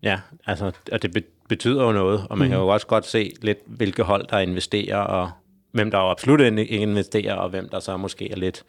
[0.04, 2.52] Ja, altså, og det betyder jo noget, og man mm.
[2.52, 5.32] kan jo også godt se lidt, hvilke hold, der investerer, og
[5.72, 8.64] hvem der jo absolut ikke investerer, og hvem der så måske er lidt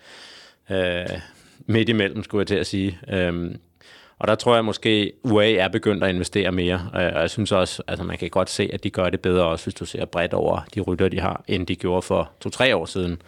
[0.70, 1.20] øh,
[1.66, 2.98] midt imellem, skulle jeg til at sige.
[3.12, 3.56] Øhm,
[4.18, 7.82] og der tror jeg måske, UA er begyndt at investere mere, og jeg synes også,
[7.86, 10.04] at altså man kan godt se, at de gør det bedre, også hvis du ser
[10.04, 13.22] bredt over de rytter, de har, end de gjorde for to-tre år siden.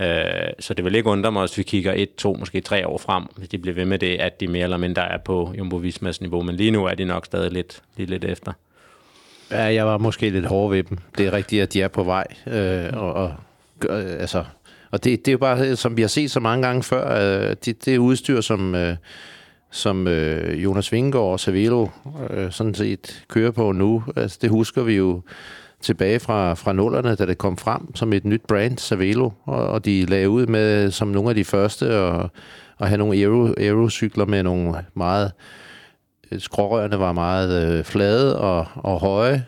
[0.00, 2.98] Øh, så det vil ikke undre mig, hvis vi kigger et, to, måske tre år
[2.98, 5.76] frem, hvis de bliver ved med det, at de mere eller mindre er på Jumbo
[5.76, 8.52] Vismas niveau, men lige nu er de nok stadig lidt, lidt, lidt efter.
[9.50, 10.98] Ja, jeg var måske lidt hård ved dem.
[11.18, 13.34] Det er rigtigt, at de er på vej, øh, og, og
[13.90, 14.44] øh, altså,
[14.90, 17.04] og det, det er jo bare, som vi har set så mange gange før,
[17.48, 18.96] øh, det, det udstyr, som, øh,
[19.72, 21.88] som øh, Jonas Vingegaard og Savelo
[22.30, 25.22] øh, sådan set kører på nu, altså, det husker vi jo
[25.80, 29.84] tilbage fra, fra nullerne, da det kom frem som et nyt brand, Savelo, og, og
[29.84, 32.30] de lagde ud med som nogle af de første og,
[32.78, 35.32] og have nogle aero, aerocykler med nogle meget
[36.32, 39.46] øh, skrårørene var meget øh, flade og, og høje,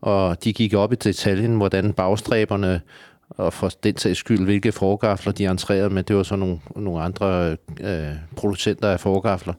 [0.00, 2.80] og de gik op i detaljen, hvordan bagstræberne
[3.30, 6.02] og for den sags skyld, hvilke forgafler de entrerede med.
[6.02, 9.54] Det var så nogle, nogle andre øh, producenter af forgafler.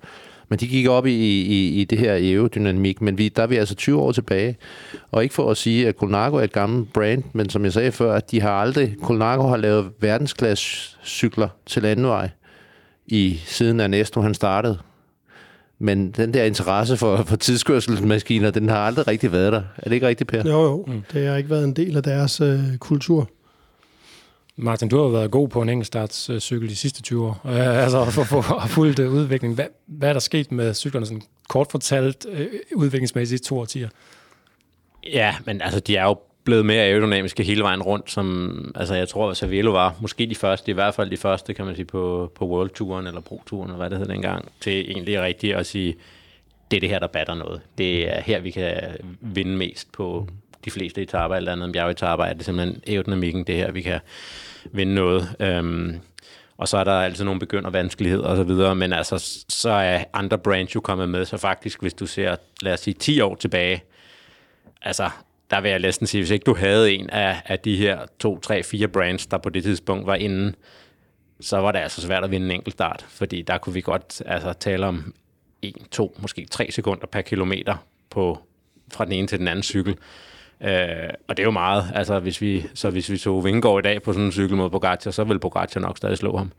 [0.49, 3.55] Men de gik op i, i, i det her aerodynamik, men vi, der er vi
[3.55, 4.57] altså 20 år tilbage.
[5.11, 7.91] Og ikke for at sige, at Colnago er et gammelt brand, men som jeg sagde
[7.91, 12.29] før, at de har aldrig, Colnago har lavet verdensklasse cykler til landevej
[13.07, 14.77] i siden Ernesto han startede.
[15.79, 19.61] Men den der interesse for, for tidskørselsmaskiner, den har aldrig rigtig været der.
[19.77, 20.43] Er det ikke rigtigt, Per?
[20.45, 20.85] Jo, jo.
[20.87, 21.01] Mm.
[21.13, 23.29] Det har ikke været en del af deres øh, kultur.
[24.59, 27.41] Martin, du har været god på en enkeltstartscykel de sidste 20 år.
[27.45, 29.55] øh, altså for, at få fuldt udvikling.
[29.55, 33.89] Hvad, hvad er der sket med cyklerne, sådan kort fortalt øh, udviklingsmæssigt to årtier?
[35.13, 39.09] Ja, men altså, de er jo blevet mere aerodynamiske hele vejen rundt, som altså, jeg
[39.09, 41.85] tror, at Cervelo var måske de første, i hvert fald de første, kan man sige,
[41.85, 45.55] på, på World Touren eller Pro Touren, eller hvad det hed dengang, til egentlig rigtigt
[45.55, 45.95] at sige,
[46.71, 47.61] det er det her, der batter noget.
[47.77, 48.73] Det er her, vi kan
[49.21, 50.27] vinde mest på
[50.65, 53.99] de fleste etaper, eller andet bjergetaper, er det simpelthen aerodynamikken, det her, vi kan
[54.71, 55.35] vinde noget.
[55.39, 55.99] Øhm,
[56.57, 60.03] og så er der altid nogle begynder vanskeligheder og så videre, men altså, så er
[60.13, 63.35] andre brands jo kommet med, så faktisk, hvis du ser, lad os sige, 10 år
[63.35, 63.83] tilbage,
[64.81, 65.09] altså,
[65.51, 68.39] der vil jeg næsten sige, hvis ikke du havde en af, af de her to,
[68.39, 70.53] tre, fire brands, der på det tidspunkt var inde,
[71.41, 74.21] så var det altså svært at vinde en enkelt start, fordi der kunne vi godt
[74.25, 75.13] altså, tale om
[75.61, 77.75] 1, 2, måske 3 sekunder per kilometer
[78.09, 78.39] på,
[78.93, 79.97] fra den ene til den anden cykel.
[80.63, 81.91] Øh, og det er jo meget.
[81.95, 84.69] Altså, hvis vi, så hvis vi så Vingegaard i dag på sådan en cykel mod
[84.69, 86.51] Pogacar, så vil Pogacar nok stadig slå ham.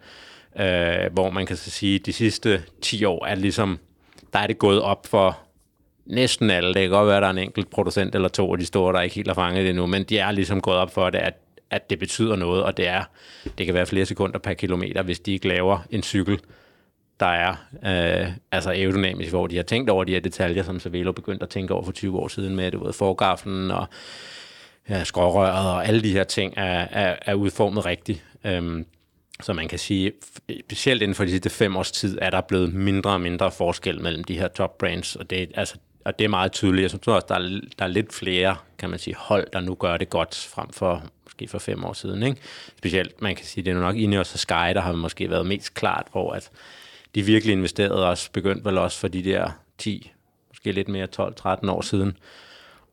[0.61, 3.79] Øh, hvor man kan så sige, at de sidste 10 år er ligesom,
[4.33, 5.39] der er det gået op for
[6.07, 6.75] næsten alle.
[6.75, 8.93] Det kan godt være, at der er en enkelt producent eller to af de store,
[8.93, 11.19] der ikke helt har fanget det endnu, men de er ligesom gået op for det,
[11.19, 11.35] at,
[11.71, 13.05] at det betyder noget, og det er,
[13.59, 16.41] det kan være flere sekunder per kilometer, hvis de ikke laver en cykel,
[17.21, 17.51] der er
[17.85, 21.49] øh, altså aerodynamisk, hvor de har tænkt over de her detaljer, som Cervelo begyndte at
[21.49, 23.87] tænke over for 20 år siden med, det ved, forgaflen og
[24.89, 28.25] ja, skrårøret og alle de her ting er, er, er udformet rigtigt.
[28.45, 28.87] Øhm,
[29.43, 30.13] så man kan sige,
[30.61, 34.03] specielt inden for de sidste fem års tid, er der blevet mindre og mindre forskel
[34.03, 36.83] mellem de her top brands, og det, altså, og det er meget tydeligt.
[36.83, 39.75] Jeg synes også, der er, der er lidt flere, kan man sige, hold, der nu
[39.75, 42.23] gør det godt, frem for måske for fem år siden.
[42.23, 42.41] Ikke?
[42.79, 45.75] Specielt, man kan sige, det er nok Ineos og Sky, der har måske været mest
[45.75, 46.51] klart, hvor at
[47.19, 50.13] de virkelig investerede også, begyndte vel også for de der 10,
[50.49, 52.17] måske lidt mere 12-13 år siden.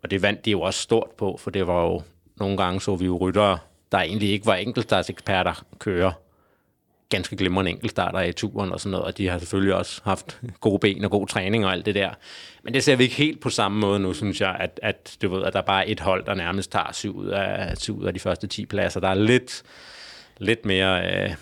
[0.04, 2.02] Og det vandt de jo også stort på, for det var jo,
[2.36, 3.58] nogle gange så vi jo ryttere,
[3.92, 6.14] der egentlig ikke var enkeltstartseksperter, køre
[7.10, 10.80] ganske glimrende enkeltstarter i turen og sådan noget, og de har selvfølgelig også haft gode
[10.80, 12.10] ben og god træning og alt det der.
[12.64, 15.36] Men det ser vi ikke helt på samme måde nu, synes jeg, at, at, du
[15.36, 18.06] ved, at der bare er et hold, der nærmest tager syv ud af, syv ud
[18.06, 19.00] af de første 10 pladser.
[19.00, 19.64] Der er lidt,
[20.38, 21.24] lidt mere...
[21.24, 21.36] Øh,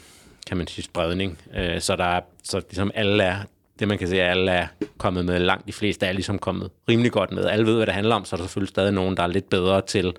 [0.48, 1.38] kan man sige, spredning.
[1.58, 3.36] Øh, så der er, så ligesom alle er
[3.80, 6.70] det man kan se, at alle er kommet med, langt de fleste er ligesom kommet
[6.90, 7.46] rimelig godt med.
[7.46, 9.50] Alle ved, hvad det handler om, så er der selvfølgelig stadig nogen, der er lidt
[9.50, 10.14] bedre til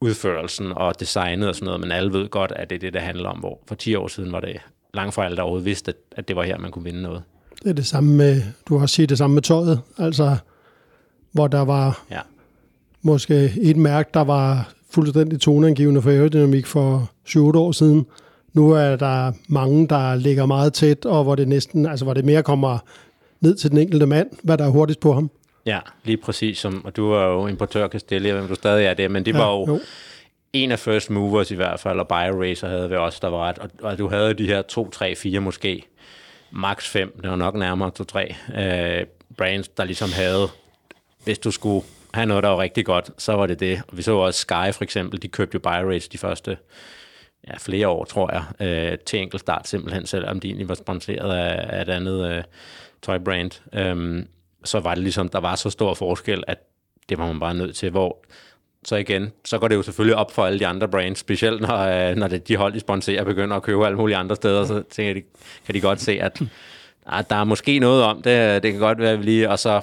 [0.00, 3.02] udførelsen og designet og sådan noget, men alle ved godt, at det er det, det
[3.02, 4.56] handler om, hvor for 10 år siden var det
[4.94, 7.22] langt fra alle, der overhovedet vidste, at, at det var her, man kunne vinde noget.
[7.62, 10.36] Det er det samme med, du har også sige det samme med tøjet, altså
[11.32, 12.20] hvor der var Ja.
[13.02, 18.06] måske et mærke, der var fuldstændig toneangivende for aerodynamik for 7-8 år siden.
[18.54, 22.24] Nu er der mange, der ligger meget tæt, og hvor det næsten, altså hvor det
[22.24, 22.78] mere kommer
[23.40, 25.30] ned til den enkelte mand, hvad der er hurtigst på ham.
[25.66, 26.58] Ja, lige præcis.
[26.58, 29.38] Som, og du var jo importør Castelli, om du stadig er det, men det ja,
[29.38, 29.80] var jo, jo.
[30.52, 33.58] en af first movers i hvert fald, og BioRacer havde vi også, der var ret.
[33.58, 35.82] Og, og du havde de her 2, 3, 4 måske,
[36.50, 40.48] max 5, det var nok nærmere 2, 3 øh, brands, der ligesom havde,
[41.24, 43.82] hvis du skulle have noget, der var rigtig godt, så var det det.
[43.88, 46.56] Og vi så også Sky for eksempel, de købte jo BioRacer de første
[47.48, 51.78] ja, flere år, tror jeg, øh, til enkeltstart simpelthen, selvom de egentlig var sponsoreret af,
[51.78, 52.42] af et andet øh,
[53.02, 53.50] tøjbrand.
[53.72, 54.28] Øhm,
[54.64, 56.58] så var det ligesom, der var så stor forskel, at
[57.08, 58.24] det var man bare nødt til, hvor
[58.84, 61.78] så igen, så går det jo selvfølgelig op for alle de andre brands, specielt når,
[61.78, 64.82] øh, når det, de hold, de sponsorer, begynder at købe alle mulige andre steder, så
[64.90, 65.22] tænker de,
[65.66, 66.40] kan de godt se, at
[67.06, 69.50] ah, der er måske noget om det, øh, det kan godt være, at vi lige,
[69.50, 69.80] og så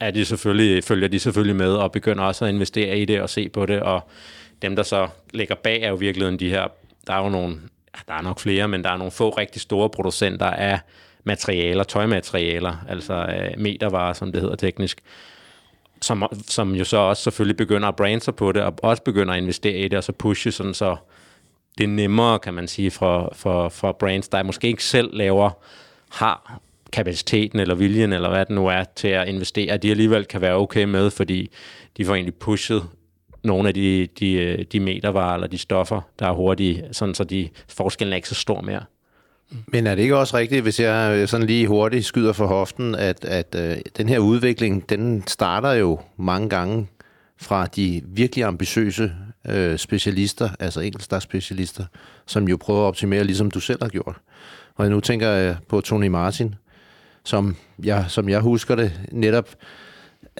[0.00, 3.30] er de selvfølgelig, følger de selvfølgelig med og begynder også at investere i det og
[3.30, 4.00] se på det, og
[4.62, 6.68] dem, der så ligger bag, er jo virkelig de her,
[7.06, 7.56] der er jo nogle,
[8.08, 10.80] der er nok flere, men der er nogle få rigtig store producenter af
[11.24, 15.00] materialer, tøjmaterialer, altså øh, metervarer, som det hedder teknisk,
[16.00, 19.34] som, som jo så også selvfølgelig begynder at brande sig på det, og også begynder
[19.34, 20.96] at investere i det, og så pushe sådan, så
[21.78, 25.50] det er nemmere, kan man sige, for, for, for brands, der måske ikke selv laver,
[26.10, 26.60] har
[26.92, 30.54] kapaciteten eller viljen, eller hvad det nu er, til at investere, de alligevel kan være
[30.54, 31.50] okay med, fordi
[31.96, 32.82] de får egentlig pushet
[33.46, 37.24] nogle af de, de, øh, de metervarer eller de stoffer, der er hurtige, sådan så
[37.24, 38.82] de, forskellen er ikke så stor mere.
[39.66, 42.94] Men er det ikke også rigtigt, hvis jeg øh, sådan lige hurtigt skyder for hoften,
[42.94, 46.88] at, at øh, den her udvikling, den starter jo mange gange
[47.38, 49.12] fra de virkelig ambitiøse
[49.48, 51.84] øh, specialister, altså enkeltstartsspecialister,
[52.26, 54.16] som jo prøver at optimere, ligesom du selv har gjort.
[54.74, 56.54] Og nu tænker jeg på Tony Martin,
[57.24, 59.48] som jeg, som jeg husker det, netop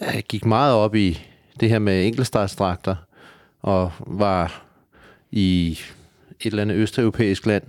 [0.02, 1.18] øh, gik meget op i
[1.60, 2.96] det her med enkeltstartsdragter,
[3.62, 4.62] og var
[5.30, 5.78] i
[6.40, 7.62] et eller andet østeuropæisk land,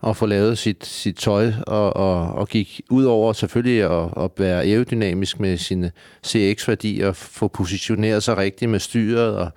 [0.00, 4.30] og få lavet sit, sit tøj, og, og, og gik ud over selvfølgelig at, at
[4.38, 5.92] være aerodynamisk med sine
[6.26, 9.50] CX-værdier, og få positioneret sig rigtigt med styret, og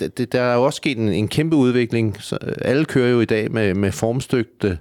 [0.00, 2.16] det, det, der er jo også sket en, en kæmpe udvikling.
[2.20, 4.78] Så øh, alle kører jo i dag med, med formstøgte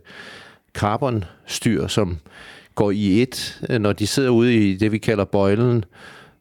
[0.74, 2.18] carbonstyr, som
[2.76, 5.86] går i et, øh, når de sidder ude i det, vi kalder bøjlen,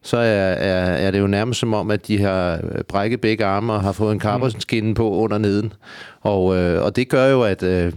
[0.01, 3.73] så er, er, er det jo nærmest som om, at de har brækket begge arme
[3.73, 5.73] og har fået en carbonskinne på under neden.
[6.21, 7.93] Og, øh, og det gør jo, at, øh,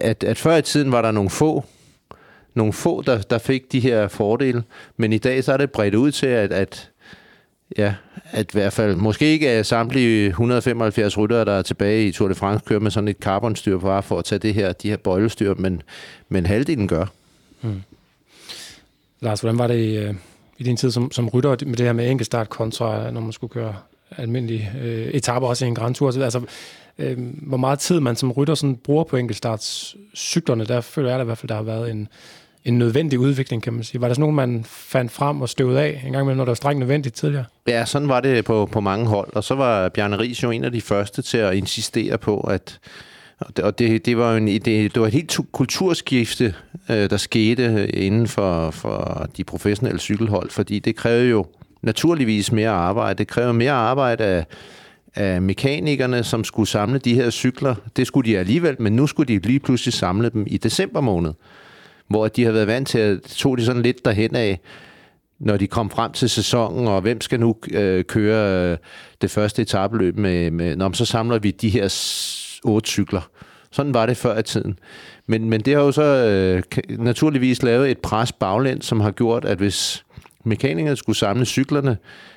[0.00, 1.64] at, at før i tiden var der nogle få,
[2.54, 4.62] nogle få der, der fik de her fordele,
[4.96, 6.90] men i dag så er det bredt ud til, at, at
[7.78, 7.94] Ja,
[8.30, 12.34] at i hvert fald, måske ikke samtlige 175 ryttere, der er tilbage i Tour de
[12.34, 15.54] France, kører med sådan et carbonstyr bare for at tage det her, de her bøjlestyr,
[15.54, 15.82] men,
[16.28, 17.06] men halvdelen gør.
[17.62, 17.82] Mm.
[19.20, 20.16] Lars, hvordan var det
[20.60, 23.50] i, din tid som, som rytter med det her med enkeltstart kontra, når man skulle
[23.50, 23.74] køre
[24.16, 26.22] almindelige øh, etaper også i en Grand Tour?
[26.22, 26.40] Altså,
[26.98, 31.22] øh, hvor meget tid man som rytter sådan bruger på enkeltstartscyklerne, der føler jeg da
[31.22, 32.08] i hvert fald, der har været en,
[32.64, 34.00] en nødvendig udvikling, kan man sige.
[34.00, 36.50] Var der sådan nogen, man fandt frem og støvede af en gang imellem, når det
[36.50, 37.44] var strengt nødvendigt tidligere?
[37.68, 40.64] Ja, sådan var det på, på mange hold, og så var Bjarne Ries jo en
[40.64, 42.78] af de første til at insistere på, at
[43.40, 46.54] og det, det, var jo en, det, det var et helt kulturskifte,
[46.90, 51.46] øh, der skete øh, inden for, for de professionelle cykelhold, fordi det krævede jo
[51.82, 53.18] naturligvis mere arbejde.
[53.18, 54.46] Det krævede mere arbejde af,
[55.14, 57.74] af mekanikerne, som skulle samle de her cykler.
[57.96, 61.32] Det skulle de alligevel, men nu skulle de lige pludselig samle dem i december måned,
[62.08, 64.60] hvor de har været vant til at tog de sådan lidt derhen af,
[65.38, 68.78] når de kom frem til sæsonen, og hvem skal nu øh, køre øh,
[69.20, 71.88] det første etabeløb med, med når så samler vi de her
[72.64, 73.29] otte cykler.
[73.72, 74.78] Sådan var det før i tiden.
[75.26, 79.44] Men, men det har jo så øh, naturligvis lavet et pres baglæns, som har gjort,
[79.44, 80.04] at hvis
[80.44, 81.96] mekanikerne skulle samle cyklerne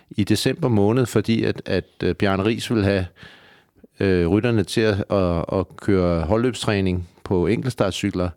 [0.10, 3.06] i december måned, fordi at, at øh, Bjørn Ries ville have
[4.00, 8.30] øh, rytterne til at, at, at køre holdløbstræning på enkeltstartcykler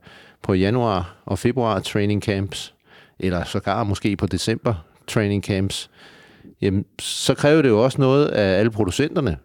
[0.43, 2.75] på januar og februar training camps,
[3.19, 4.75] eller sågar måske på december
[5.07, 5.91] training camps,
[6.61, 9.37] jamen, så kræver det jo også noget af alle producenterne.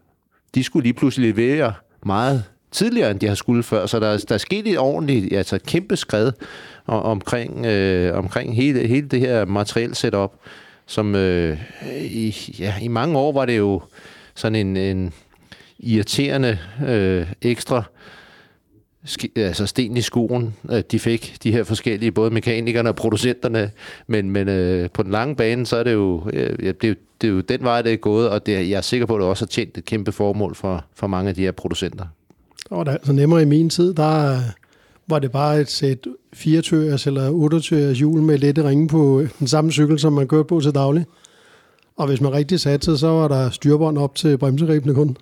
[0.56, 1.74] De skulle lige pludselig levere
[2.06, 5.56] meget tidligere, end de har skulle før, så der, der er sket et ordentligt, altså
[5.56, 6.32] et kæmpe skred
[6.88, 10.34] omkring, øh, omkring hele, hele det her materiel setup,
[10.86, 11.58] som øh,
[12.02, 13.82] i, ja, i mange år var det jo
[14.36, 15.13] sådan en, en
[15.80, 16.58] irriterende
[16.88, 17.84] øh, ekstra
[19.08, 20.56] sk- altså sten i skoen,
[20.92, 23.72] de fik, de her forskellige, både mekanikerne og producenterne,
[24.08, 26.96] men, men øh, på den lange bane, så er det jo, øh, det, er jo
[27.22, 29.22] det er jo den vej, det er gået, og det, jeg er sikker på, at
[29.22, 32.06] det også har tjent et kæmpe formål for, for mange af de her producenter.
[32.72, 34.40] Og det altså nemmere i min tid, der øh,
[35.08, 36.58] var det bare et sæt 4
[37.08, 40.60] eller 8 hjul med lette ringe på øh, den samme cykel, som man kørte på
[40.62, 41.06] til daglig.
[41.98, 45.17] Og hvis man rigtig satte så var der styrbånd op til bremseribene kun.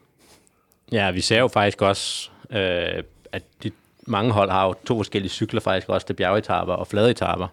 [0.91, 3.71] Ja, vi ser jo faktisk også, øh, at de,
[4.07, 7.47] mange hold har jo to forskellige cykler faktisk også til bjergetapper og fladeetapper.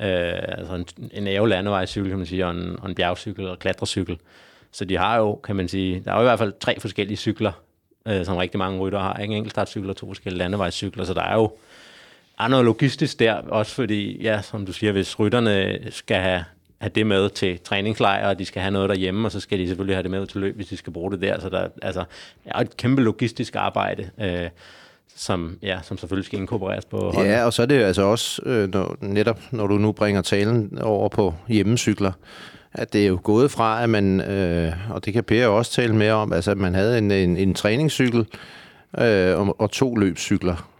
[0.00, 4.18] Øh, altså en, en ævelandevejscykel, kan man sige, og en, og en bjergcykel og klatrecykel.
[4.72, 7.16] Så de har jo, kan man sige, der er jo i hvert fald tre forskellige
[7.16, 7.52] cykler,
[8.08, 9.16] øh, som rigtig mange rytter har.
[9.16, 9.32] Ikke?
[9.32, 11.50] En enkeltstartcykler to forskellige landevejscykler, så der er jo
[12.44, 16.44] er noget logistisk der, også fordi, ja, som du siger, hvis rytterne skal have,
[16.80, 19.66] have det med til træningslejr, og de skal have noget derhjemme, og så skal de
[19.66, 21.40] selvfølgelig have det med til løb, hvis de skal bruge det der.
[21.40, 22.04] Så der altså,
[22.44, 24.48] er et kæmpe logistisk arbejde, øh,
[25.16, 27.30] som, ja, som selvfølgelig skal inkorporeres på holdet.
[27.30, 30.78] Ja, og så er det altså også, øh, når, netop når du nu bringer talen
[30.82, 32.12] over på hjemmecykler,
[32.72, 35.96] at det er jo gået fra, at man, øh, og det kan Per også tale
[35.96, 38.26] mere om, altså at man havde en, en, en træningscykel
[38.98, 40.70] øh, og, og to løbscykler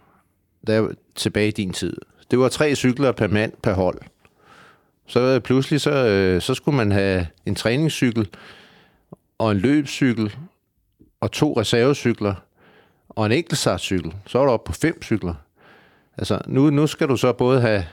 [0.67, 1.97] der tilbage i din tid.
[2.31, 3.97] Det var tre cykler per mand per hold.
[5.07, 8.27] Så øh, pludselig så, øh, så skulle man have en træningscykel
[9.37, 10.35] og en løbscykel
[11.21, 12.33] og to reservecykler
[13.09, 14.13] og en enkeltstartcykel.
[14.27, 15.33] Så var du oppe på fem cykler.
[16.17, 17.85] Altså, nu, nu skal du så både have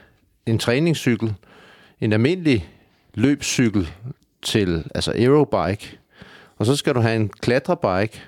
[0.46, 1.34] en træningscykel,
[2.00, 2.68] en almindelig
[3.18, 3.90] løbscykel
[4.42, 5.98] til altså aerobike,
[6.56, 8.22] og så skal du have en klatrebike,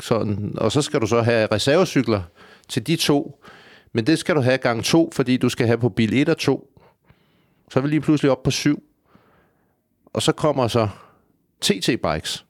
[0.00, 2.22] sådan, og så skal du så have reservecykler
[2.68, 3.42] til de to,
[3.92, 6.38] men det skal du have gang to, fordi du skal have på bil 1 og
[6.38, 6.80] 2.
[7.70, 8.82] Så er vi lige pludselig op på 7.
[10.12, 10.88] Og så kommer så
[11.64, 12.44] TT-bikes.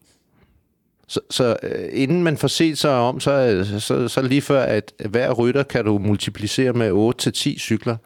[1.09, 4.93] Så, så øh, inden man får set sig om, så, så, så lige før, at
[5.09, 7.97] hver rytter kan du multiplicere med 8-10 cykler,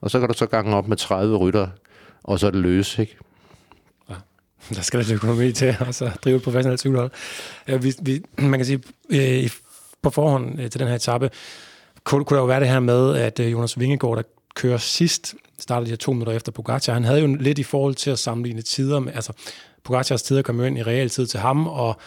[0.00, 1.68] og så kan du så gange op med 30 rytter,
[2.24, 3.16] og så er det løs, ikke?
[4.10, 4.14] Ja.
[4.74, 7.10] Der skal lidt økonomi til at så drive et professionelt cykelhold.
[7.68, 9.50] Ja, vi, vi, man kan sige, øh,
[10.02, 11.30] på forhånd øh, til den her etape,
[12.04, 14.22] kunne, kunne der jo være det her med, at øh, Jonas Vingegaard, der
[14.54, 17.94] kører sidst, startede de her to minutter efter Pogacar, han havde jo lidt i forhold
[17.94, 19.32] til at sammenligne tider med, altså
[19.84, 22.00] Pogacars tider kom jo ind i realtid til ham, og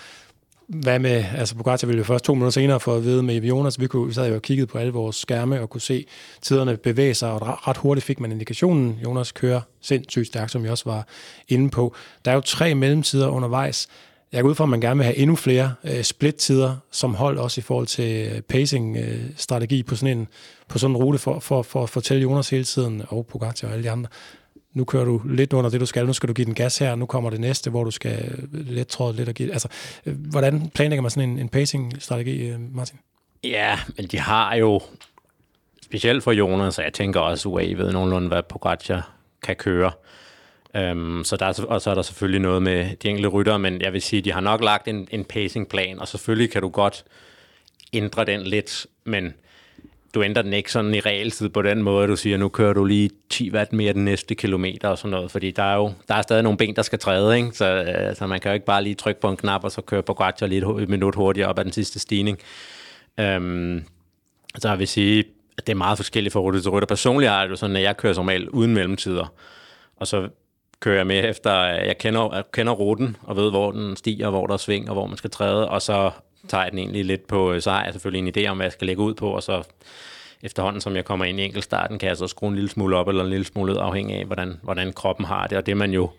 [0.67, 3.79] hvad med, altså Pogacar ville jo først to minutter senere få at vide med Jonas,
[3.79, 6.05] vi, kunne, vi sad jo og kiggede på alle vores skærme og kunne se
[6.41, 8.99] tiderne bevæge sig, og ret hurtigt fik man indikationen.
[9.03, 11.07] Jonas kører sindssygt stærkt, som vi også var
[11.47, 11.95] inde på.
[12.25, 13.87] Der er jo tre mellemtider undervejs.
[14.31, 17.37] Jeg går ud fra, at man gerne vil have endnu flere øh, split-tider som hold,
[17.37, 20.27] også i forhold til pacing-strategi øh, øh på sådan en
[20.67, 23.73] på sådan en rute, for, for, for at fortælle Jonas hele tiden, og Pogacar og
[23.73, 24.09] alle de andre,
[24.75, 26.95] nu kører du lidt under det, du skal, nu skal du give den gas her,
[26.95, 29.51] nu kommer det næste, hvor du skal let tråde lidt og give...
[29.51, 29.67] Altså,
[30.05, 32.99] øh, hvordan planlægger man sådan en, en pacing-strategi, øh, Martin?
[33.43, 34.81] Ja, men de har jo,
[35.83, 39.11] specielt for Jonas, og jeg tænker også, UAE ved nogenlunde, hvad Pogacar
[39.43, 39.91] kan køre.
[40.91, 43.81] Um, så der er, og så er der selvfølgelig noget med de enkelte ryttere, men
[43.81, 47.05] jeg vil sige, de har nok lagt en, en pacingplan, og selvfølgelig kan du godt
[47.93, 49.33] ændre den lidt, men
[50.15, 52.85] du ændrer den ikke sådan i realtid på den måde, du siger, nu kører du
[52.85, 56.15] lige 10 watt mere den næste kilometer og sådan noget, fordi der er jo der
[56.15, 57.51] er stadig nogle ben, der skal træde, ikke?
[57.51, 59.81] Så, øh, så man kan jo ikke bare lige trykke på en knap, og så
[59.81, 62.37] køre på Pogacar lige et, et minut hurtigere op ad den sidste stigning.
[63.19, 63.83] Øhm,
[64.57, 65.23] så jeg vil sige,
[65.57, 66.85] at det er meget forskelligt fra rute til rute.
[66.85, 69.33] Personligt er det jo sådan, at jeg kører som regel uden mellemtider,
[69.95, 70.29] og så
[70.79, 74.47] kører jeg med efter, jeg kender, jeg kender ruten og ved, hvor den stiger, hvor
[74.47, 76.11] der er sving og hvor man skal træde, og så
[76.47, 78.65] tager jeg den egentlig lidt på, øh, så har jeg selvfølgelig en idé om, hvad
[78.65, 79.63] jeg skal lægge ud på, og så
[80.43, 83.07] efterhånden, som jeg kommer ind i enkeltstarten, kan jeg så skrue en lille smule op
[83.07, 85.75] eller en lille smule ud, afhængig af, hvordan, hvordan kroppen har det, og det er
[85.75, 86.09] man jo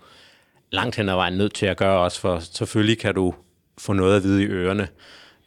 [0.71, 3.35] langt hen ad vejen nødt til at gøre også, for selvfølgelig kan du
[3.79, 4.89] få noget at vide i ørerne,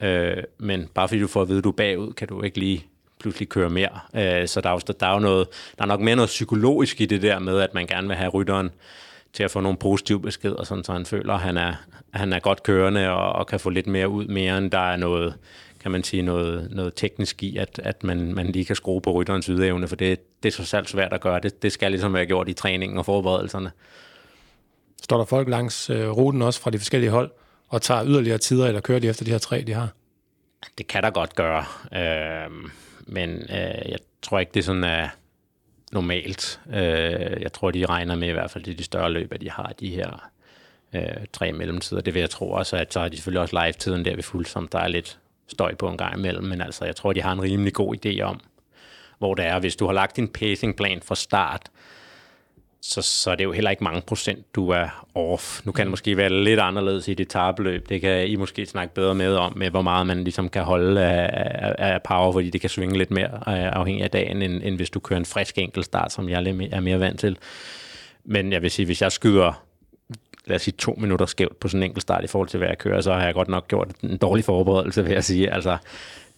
[0.01, 2.59] øh, men bare fordi du får at vide, at du er bagud, kan du ikke
[2.59, 2.85] lige
[3.19, 3.99] pludselig køre mere.
[4.15, 7.01] Øh, så der er, jo, der er jo noget, der er nok mere noget psykologisk
[7.01, 8.71] i det der med, at man gerne vil have rytteren
[9.33, 11.73] til at få nogle positive beskeder, sådan, så han føler, at han er,
[12.13, 14.91] at han er godt kørende og, og kan få lidt mere ud, mere end der
[14.91, 15.33] er noget,
[15.79, 19.11] kan man sige, noget, noget teknisk i, at, at man, man lige kan skrue på
[19.11, 21.39] rytterens ydeevne, for det, det er så selv svært at gøre.
[21.39, 23.71] Det, det skal ligesom være gjort i træningen og forberedelserne.
[25.03, 27.31] Står der folk langs øh, ruten også fra de forskellige hold,
[27.67, 29.89] og tager yderligere tider, eller kører de efter de her tre, de har?
[30.77, 32.51] Det kan der godt gøre, øh,
[33.07, 35.09] men øh, jeg tror ikke, det er sådan er
[35.91, 36.59] normalt.
[36.73, 39.49] Øh, jeg tror, de regner med i hvert fald, det de større løb, at de
[39.51, 40.29] har de her
[40.93, 42.01] øh, tre mellemtider.
[42.01, 44.45] Det vil jeg tro også, at så har de selvfølgelig også live-tiden der ved fuld,
[44.45, 47.31] som der er lidt støj på en gang imellem, men altså, jeg tror, de har
[47.31, 48.39] en rimelig god idé om,
[49.17, 51.69] hvor det er, hvis du har lagt din pacingplan fra start,
[52.81, 55.65] så, så er det jo heller ikke mange procent, du er off.
[55.65, 57.89] Nu kan det måske være lidt anderledes i det tabeløb.
[57.89, 61.01] Det kan I måske snakke bedre med om, med hvor meget man ligesom kan holde
[61.05, 64.75] af, af power, fordi det kan svinge lidt mere øh, afhængig af dagen, end, end
[64.75, 67.37] hvis du kører en frisk enkeltstart, som jeg er mere vant til.
[68.25, 69.63] Men jeg vil sige, hvis jeg skyder
[70.45, 72.67] lad os sige, to minutter skævt på sådan en enkelt start i forhold til, hvad
[72.67, 75.53] jeg kører, så har jeg godt nok gjort en dårlig forberedelse, vil jeg sige.
[75.53, 75.77] Altså,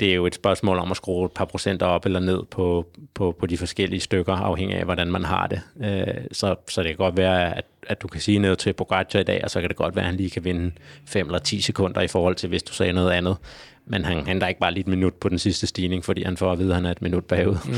[0.02, 2.86] det er jo et spørgsmål om at skrue et par procenter op eller ned på,
[3.14, 5.62] på, på de forskellige stykker, afhængig af, hvordan man har det.
[5.84, 9.20] Øh, så, så det kan godt være, at, at du kan sige noget til Pogacar
[9.20, 10.72] i dag, og så kan det godt være, at han lige kan vinde
[11.06, 13.38] 5 eller 10 sekunder i forhold til, hvis du sagde noget andet.
[13.86, 16.52] Men han henter ikke bare lige et minut på den sidste stigning, fordi han får
[16.52, 17.58] at vide, at han er et minut bagud.
[17.66, 17.74] Mm.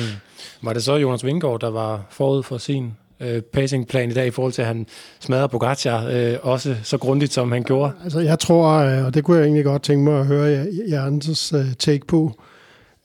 [0.62, 2.94] Var det så Jonas Vingård, der var forud for sin
[3.24, 4.88] øh, pacingplan i dag i forhold til, at han
[5.20, 7.92] smadrer Pogacar øh, også så grundigt, som han gjorde?
[8.04, 11.54] Altså jeg tror, øh, og det kunne jeg egentlig godt tænke mig at høre Jørgens
[11.54, 12.40] øh, take på.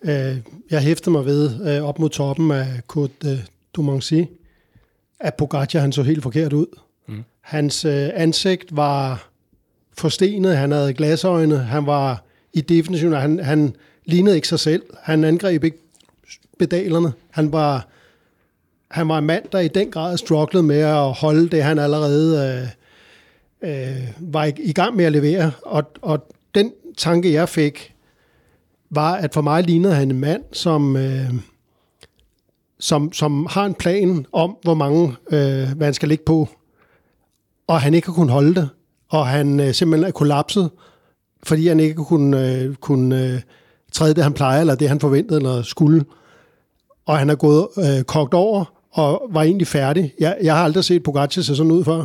[0.04, 0.36] Øh,
[0.70, 3.28] jeg hæftede mig ved øh, op mod toppen af Côte
[3.74, 4.22] du Mancy,
[5.20, 6.66] at Pogacar han så helt forkert ud.
[7.08, 7.24] Mm.
[7.40, 9.28] Hans øh, ansigt var
[9.98, 14.82] forstenet, han havde glasøjne, han var i definitionen, han, han lignede ikke sig selv.
[15.02, 15.78] Han angreb ikke
[16.58, 17.12] pedalerne.
[17.30, 17.88] Han var
[18.90, 22.68] han var en mand, der i den grad strugglede med at holde det, han allerede
[23.62, 25.52] øh, øh, var i, i gang med at levere.
[25.62, 27.94] Og, og den tanke, jeg fik,
[28.90, 31.34] var, at for mig lignede han en mand, som, øh,
[32.80, 36.48] som, som har en plan om, hvor mange øh, hvad han skal ligge på,
[37.66, 38.68] og han ikke har kunnet holde det,
[39.08, 40.70] og han øh, simpelthen er kollapset,
[41.42, 43.40] fordi han ikke kunne, øh, kunne øh,
[43.92, 46.04] træde det, han plejer, eller det, han forventede, eller skulle.
[47.06, 50.14] Og han er gået øh, kogt over, og var egentlig færdig.
[50.20, 52.04] Jeg, jeg har aldrig set Pogacar se sådan ud før.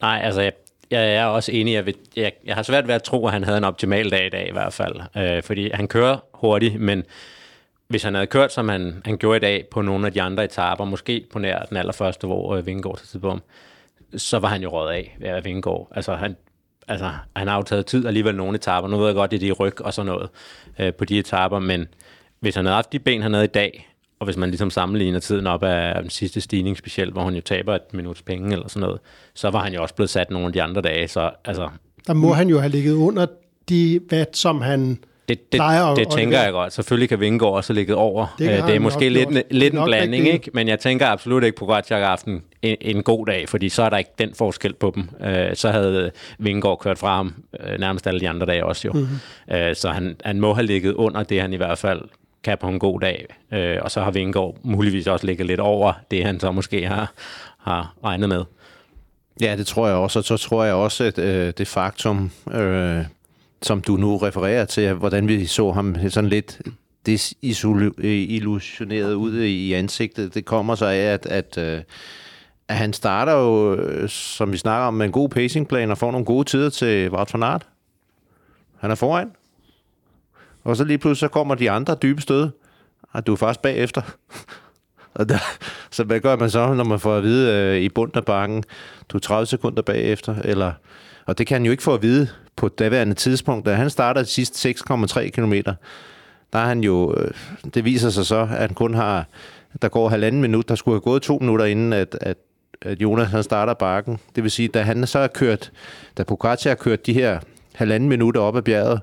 [0.00, 0.52] Nej, altså jeg,
[0.90, 1.72] jeg er også enig.
[1.74, 4.30] Jeg, jeg, jeg har svært ved at tro, at han havde en optimal dag i
[4.30, 5.00] dag i hvert fald.
[5.16, 7.04] Øh, fordi han kører hurtigt, men
[7.88, 10.44] hvis han havde kørt, som han, han gjorde i dag på nogle af de andre
[10.44, 13.44] etaper, måske på nær den allerførste, hvor øh, Vingegaard til tidspunkt,
[14.16, 15.88] så var han jo råd af ved Vingegaard.
[15.94, 16.36] Altså han,
[16.88, 18.88] altså, han har jo taget tid alligevel nogle etaper.
[18.88, 20.28] Nu ved jeg godt, det er de ryg og sådan noget
[20.78, 21.88] øh, på de etaper, men
[22.40, 23.88] hvis han havde haft de ben, han havde i dag,
[24.18, 27.40] og hvis man ligesom sammenligner tiden op af den sidste stigning specielt, hvor han jo
[27.40, 29.00] taber et minuts penge eller sådan noget,
[29.34, 31.08] så var han jo også blevet sat nogle af de andre dage.
[31.08, 31.68] Så, altså,
[32.06, 33.26] der må han jo have ligget under
[33.68, 34.98] de vat, som han
[35.28, 36.72] det, det, plejer det, det tænker jeg godt.
[36.72, 38.34] Selvfølgelig kan Vingegaard også ligget over.
[38.38, 39.42] Det, det er måske lidt, gjort.
[39.50, 40.50] lidt en blanding, ikke, ikke?
[40.54, 43.90] men jeg tænker absolut ikke på Pogacar aften en, en god dag, fordi så er
[43.90, 45.08] der ikke den forskel på dem.
[45.20, 48.92] Uh, så havde Vingegaard kørt fra ham uh, nærmest alle de andre dage også jo.
[48.92, 49.74] Mm-hmm.
[49.74, 52.00] Så han, han må have ligget under det, han i hvert fald
[52.44, 53.26] kan på en god dag.
[53.52, 57.12] Øh, og så har Vingård muligvis også ligget lidt over det, han så måske har,
[57.58, 58.44] har regnet med.
[59.40, 60.18] Ja, det tror jeg også.
[60.18, 63.04] Og så tror jeg også, at øh, det faktum, øh,
[63.62, 66.60] som du nu refererer til, hvordan vi så ham sådan lidt
[67.06, 71.82] desillusioneret øh, ud i ansigtet, det kommer så af, at, at, øh,
[72.68, 76.10] at han starter jo, øh, som vi snakker om, med en god pacingplan og får
[76.10, 77.66] nogle gode tider til Wout van Aert.
[78.80, 79.30] Han er foran.
[80.68, 82.50] Og så lige pludselig så kommer de andre dybe stød,
[83.12, 84.02] og du er faktisk bagefter.
[85.14, 85.38] og der,
[85.90, 88.64] så hvad gør man så, når man får at vide øh, i bunden af bakken,
[89.08, 90.72] du er 30 sekunder bagefter, eller,
[91.26, 93.66] og det kan han jo ikke få at vide på daværende tidspunkt.
[93.66, 95.52] Da han starter de sidste 6,3 km,
[96.52, 97.30] der er han jo, øh,
[97.74, 99.26] det viser sig så, at han kun har,
[99.82, 102.36] der går halvanden minut, der skulle have gået to minutter inden, at, at,
[102.82, 104.18] at Jonas han starter bakken.
[104.36, 105.72] Det vil sige, da han så har kørt,
[106.18, 107.40] da Pogacar har kørt de her
[107.74, 109.00] halvanden minutter op ad bjerget,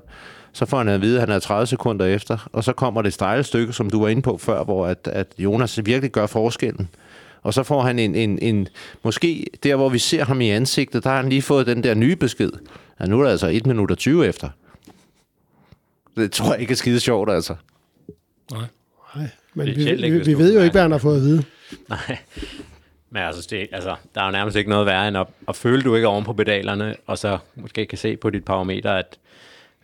[0.56, 3.12] så får han at vide, at han er 30 sekunder efter, og så kommer det
[3.12, 6.88] stejle stykke, som du var inde på før, hvor at, at Jonas virkelig gør forskellen.
[7.42, 8.68] Og så får han en, en, en,
[9.02, 11.94] måske der, hvor vi ser ham i ansigtet, der har han lige fået den der
[11.94, 12.50] nye besked.
[13.00, 14.48] Ja, nu er det altså 1 minut og 20 efter.
[16.16, 17.54] Det tror jeg ikke er skide sjovt, altså.
[18.52, 18.64] Nej.
[19.16, 21.44] Nej, men vi, vi, vi, vi ved jo ikke, hvad han har fået at vide.
[21.88, 22.18] Nej.
[23.10, 25.82] Men altså, det, altså, der er jo nærmest ikke noget værre end at, at føle,
[25.82, 29.18] du ikke er oven på pedalerne, og så måske kan se på dit parameter, at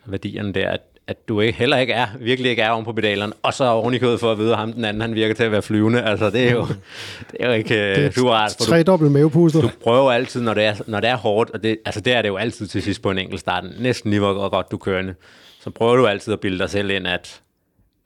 [0.05, 3.33] værdierne der, at, at du ikke, heller ikke er, virkelig ikke er oven på pedalerne,
[3.43, 5.43] og så oven i kødet for at vide, at ham den anden, han virker til
[5.43, 6.03] at være flyvende.
[6.03, 6.67] Altså, det er jo,
[7.31, 8.51] det er jo ikke det er du ret.
[8.51, 9.61] Tre dobbelt mavepuster.
[9.61, 12.21] Du prøver altid, når det er, når det er hårdt, og det, altså det er
[12.21, 15.13] det jo altid til sidst på en enkelt start, næsten lige hvor godt du kører
[15.63, 17.41] så prøver du altid at bilde dig selv ind, at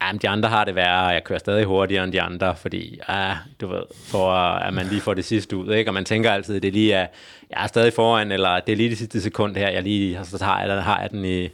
[0.02, 3.00] Jamen, de andre har det værre, og jeg kører stadig hurtigere end de andre, fordi,
[3.10, 5.90] ja, du ved, for at man lige får det sidste ud, ikke?
[5.90, 7.08] Og man tænker altid, at det lige er,
[7.50, 10.44] jeg er stadig foran, eller det er lige det sidste sekund her, jeg lige, så
[10.44, 11.50] har jeg, har jeg den i,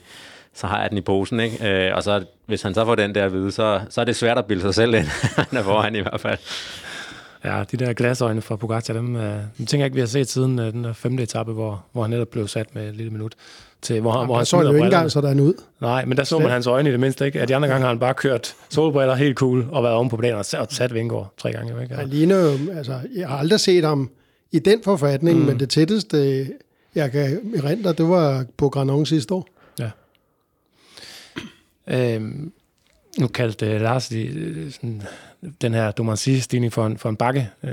[0.55, 1.87] så har jeg den i posen, ikke?
[1.87, 4.15] Øh, og så, hvis han så får den der at vide, så, så er det
[4.15, 5.05] svært at bilde sig selv ind.
[5.49, 6.37] han er foran i hvert fald.
[7.45, 10.29] Ja, de der glasøjne fra Pogacar, dem, øh, dem tænker jeg ikke, vi har set
[10.29, 13.11] siden øh, den der femte etape, hvor, hvor han netop blev sat med et lille
[13.11, 13.33] minut.
[13.81, 15.53] Til, hvor, han, hvor han så jo ikke engang sådan ud.
[15.81, 17.41] Nej, men der så man hans øjne i det mindste ikke.
[17.41, 20.17] At de andre gange har han bare kørt solbriller helt cool og været oven på
[20.17, 21.73] planen og sat- Vingård tre gange.
[21.73, 21.95] jo, Ikke?
[21.95, 24.09] Han ligner jo, altså, jeg har aldrig set ham
[24.51, 25.45] i den forfatning, mm.
[25.45, 26.47] men det tætteste,
[26.95, 29.47] jeg kan erindre, det var på Granon sidste år.
[31.87, 32.51] Øhm,
[33.19, 35.01] nu kaldte uh, Lars de, øh, sådan,
[35.61, 37.49] den her Domancy-stigning for en, for en bakke.
[37.63, 37.71] Øh,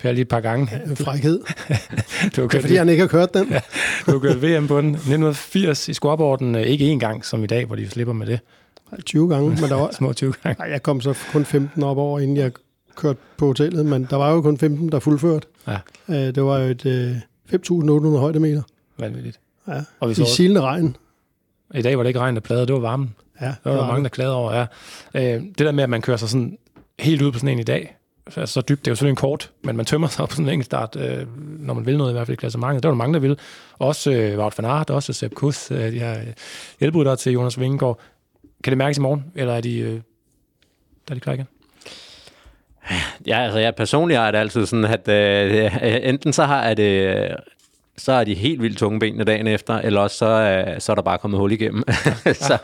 [0.00, 0.80] per lige et par gange.
[0.86, 1.40] En frækhed.
[1.48, 3.46] Du har Det er kørt, fordi, han ikke har kørt den.
[4.06, 4.88] du har kørt VM på den.
[4.90, 6.54] 1980 i scoreboarden.
[6.54, 8.40] øh, Ikke én gang som i dag, hvor de slipper med det.
[9.06, 10.60] 20 gange, men der var, Små 20 gange.
[10.62, 12.52] Ej, jeg kom så kun 15 op over, inden jeg
[12.96, 15.46] kørte på hotellet, men der var jo kun 15, der fuldført.
[15.66, 15.78] Ja.
[16.08, 17.16] Øh, Det var jo et øh,
[17.52, 18.62] 5.800 højdemeter.
[18.98, 19.40] Vanvittigt.
[19.68, 19.80] Ja.
[20.00, 20.96] Og vi I så, silende regn.
[21.74, 23.14] i dag var det ikke regn, der plade, det var varmen.
[23.42, 24.66] Ja, Der var der mange, der klagede over, ja.
[25.14, 26.58] Øh, det der med, at man kører sig sådan
[26.98, 29.16] helt ud på sådan en i dag, altså så dybt, det er jo selvfølgelig en
[29.16, 32.10] kort, men man tømmer sig på sådan en enkelt start, øh, når man vil noget,
[32.10, 32.82] i hvert fald i klassementet.
[32.82, 33.36] Der var der mange, der ville.
[33.78, 36.26] Også øh, Wout van Aert, også Sepp Kuss, øh, de her øh,
[36.80, 38.00] hjælpere til Jonas Vingegaard.
[38.64, 41.46] Kan det mærkes i morgen, eller er de, øh, der er de klar igen?
[43.26, 47.30] Ja, altså jeg personligt har det altid sådan, at øh, enten så har det øh,
[47.96, 50.94] så er de helt vildt tunge benene dagen efter, eller også så, øh, så er
[50.96, 51.84] der bare kommet hul igennem.
[52.48, 52.58] så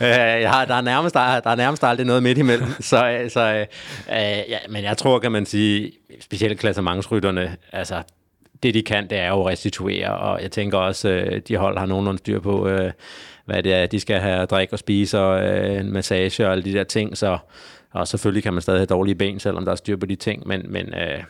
[0.00, 0.08] øh,
[0.42, 2.68] jeg har, der, er nærmest, der, er, der er nærmest aldrig noget midt imellem.
[2.80, 3.60] så øh, så øh,
[4.08, 8.02] øh, ja, men jeg tror, kan man sige, specielt klassementsrytterne, altså
[8.62, 11.78] det de kan, det er jo at restituere, og jeg tænker også, øh, de hold
[11.78, 12.92] har nogenlunde styr på, øh,
[13.44, 16.64] hvad det er, de skal have drikke og spise, og øh, en massage og alle
[16.64, 17.38] de der ting, så
[17.92, 20.46] og selvfølgelig kan man stadig have dårlige ben, selvom der er styr på de ting,
[20.46, 21.22] men, men øh,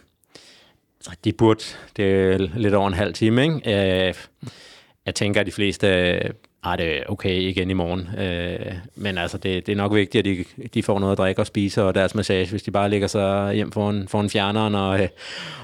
[1.24, 1.64] de burde,
[1.96, 4.08] det er lidt over en halv time, ikke?
[4.08, 4.14] Øh,
[5.06, 6.30] jeg tænker, at de fleste øh,
[6.64, 8.08] har det okay igen i morgen.
[8.18, 11.42] Øh, men altså, det, det er nok vigtigt, at de, de får noget at drikke
[11.42, 15.00] og spise, og deres massage, hvis de bare ligger sig hjem foran, foran fjerneren, og,
[15.00, 15.08] øh,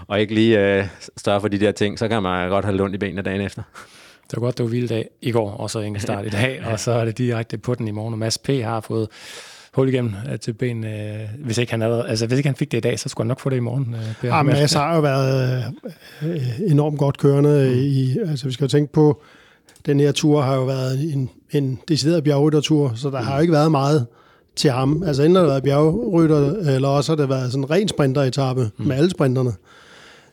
[0.06, 0.86] og ikke lige øh,
[1.16, 3.62] større for de der ting, så kan man godt have lunt i benene dagen efter.
[4.30, 6.80] Det var godt, det var hviledag i går, og så ingen start i dag, og
[6.80, 8.14] så er det direkte på den i morgen.
[8.14, 8.48] Og Mads P.
[8.48, 9.08] har fået
[9.74, 10.84] hul igennem øh, til ben.
[10.84, 13.24] Øh, hvis, ikke han allerede, altså, hvis ikke han fik det i dag, så skulle
[13.24, 13.94] han nok få det i morgen.
[13.94, 14.28] Øh.
[14.28, 15.64] Ja, Mads har jo været
[16.22, 17.78] øh, enormt godt kørende.
[17.78, 19.22] I, altså, vi skal jo tænke på,
[19.86, 23.52] den her tur har jo været en, en decideret bjergryttertur, så der har jo ikke
[23.52, 24.06] været meget
[24.56, 25.02] til ham.
[25.06, 28.70] Altså enten har det været bjergrytter, eller også har det været sådan en ren sprinteretappe
[28.78, 28.86] mm.
[28.86, 29.52] med alle sprinterne.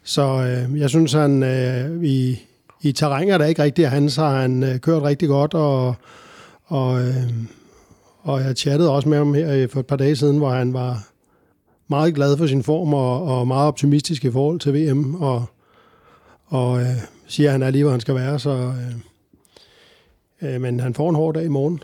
[0.03, 2.39] Så øh, jeg synes, han øh, i,
[2.81, 5.95] i terrænger, der ikke rigtig er hans, har han øh, kørt rigtig godt, og,
[6.65, 7.31] og, øh,
[8.25, 10.73] og jeg chattede også med ham her øh, for et par dage siden, hvor han
[10.73, 11.07] var
[11.87, 15.45] meget glad for sin form og, og meget optimistisk i forhold til VM, og,
[16.45, 16.87] og øh,
[17.27, 18.73] siger, at han er lige, hvor han skal være, så...
[20.41, 21.79] Øh, øh, men han får en hård dag i morgen.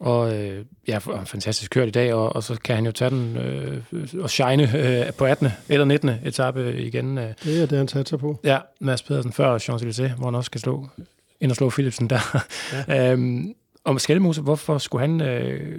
[0.00, 3.36] Og øh, ja, fantastisk kørt i dag, og, og så kan han jo tage den
[3.36, 3.82] øh,
[4.20, 5.48] og shine øh, på 18.
[5.68, 6.10] eller 19.
[6.24, 7.18] etape igen.
[7.18, 7.34] Øh.
[7.44, 8.40] Det er det, han satser på.
[8.44, 10.88] Ja, Mads Pedersen før Champs-Élysées, hvor han også skal slå,
[11.40, 12.44] ind og slå Philipsen der.
[12.88, 13.12] Ja.
[13.12, 13.54] øhm,
[13.86, 15.78] og Skelmose, hvorfor skulle han øh,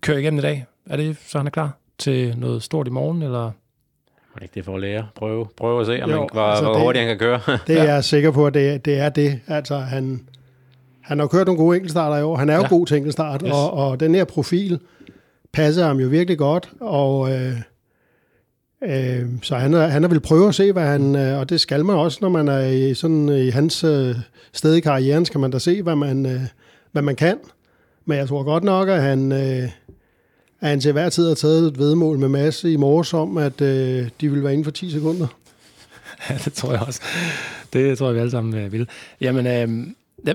[0.00, 0.66] køre igennem i dag?
[0.90, 3.44] Er det så, han er klar til noget stort i morgen, eller?
[4.34, 5.06] Må ikke det for at lære?
[5.16, 7.40] Prøve, prøve at se, om Jo, man, hvor, altså hvor det- hurtigt han kan køre.
[7.66, 9.40] Det er jeg sikker på, at det, det er det.
[9.46, 10.20] Altså, han,
[11.00, 12.36] han har kørt nogle gode enkeltstarter i år.
[12.36, 12.68] Han er jo Ja.
[12.68, 13.52] god til enkeltstart, Yes.
[13.52, 14.80] og, og den her profil
[15.52, 16.70] passer ham jo virkelig godt.
[16.80, 17.52] Og øh,
[18.84, 21.16] øh, så han, er, han er vil prøve at se, hvad han...
[21.16, 24.14] Øh, og det skal man også, når man er i, sådan, i hans øh,
[24.52, 26.40] sted i karrieren, skal man da se, hvad man, øh,
[26.92, 27.38] hvad man kan.
[28.04, 29.32] Men jeg tror godt nok, at han...
[29.32, 29.70] Øh,
[30.60, 33.60] at han til hver tid har taget et vedmål med masse i morges om, at
[33.60, 35.26] øh, de vil være inden for 10 sekunder.
[36.30, 37.02] Ja, det tror jeg også.
[37.72, 38.88] Det tror jeg, vi alle sammen øh, vil.
[39.20, 39.86] Jamen, øh,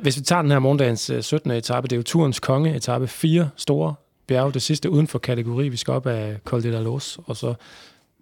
[0.01, 1.51] hvis vi tager den her morgendagens øh, 17.
[1.51, 3.95] etape, det er jo turens konge, etape 4 store
[4.27, 5.69] bjerge, det sidste uden for kategori.
[5.69, 7.53] Vi skal op af Col de la Los, og så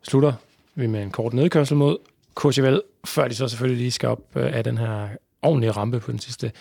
[0.04, 0.34] slutter
[0.76, 1.98] vi med en kort nedkørsel mod
[2.36, 5.08] Courchevel, før de så selvfølgelig lige skal op øh, af den her
[5.42, 6.52] ordentlige rampe på den sidste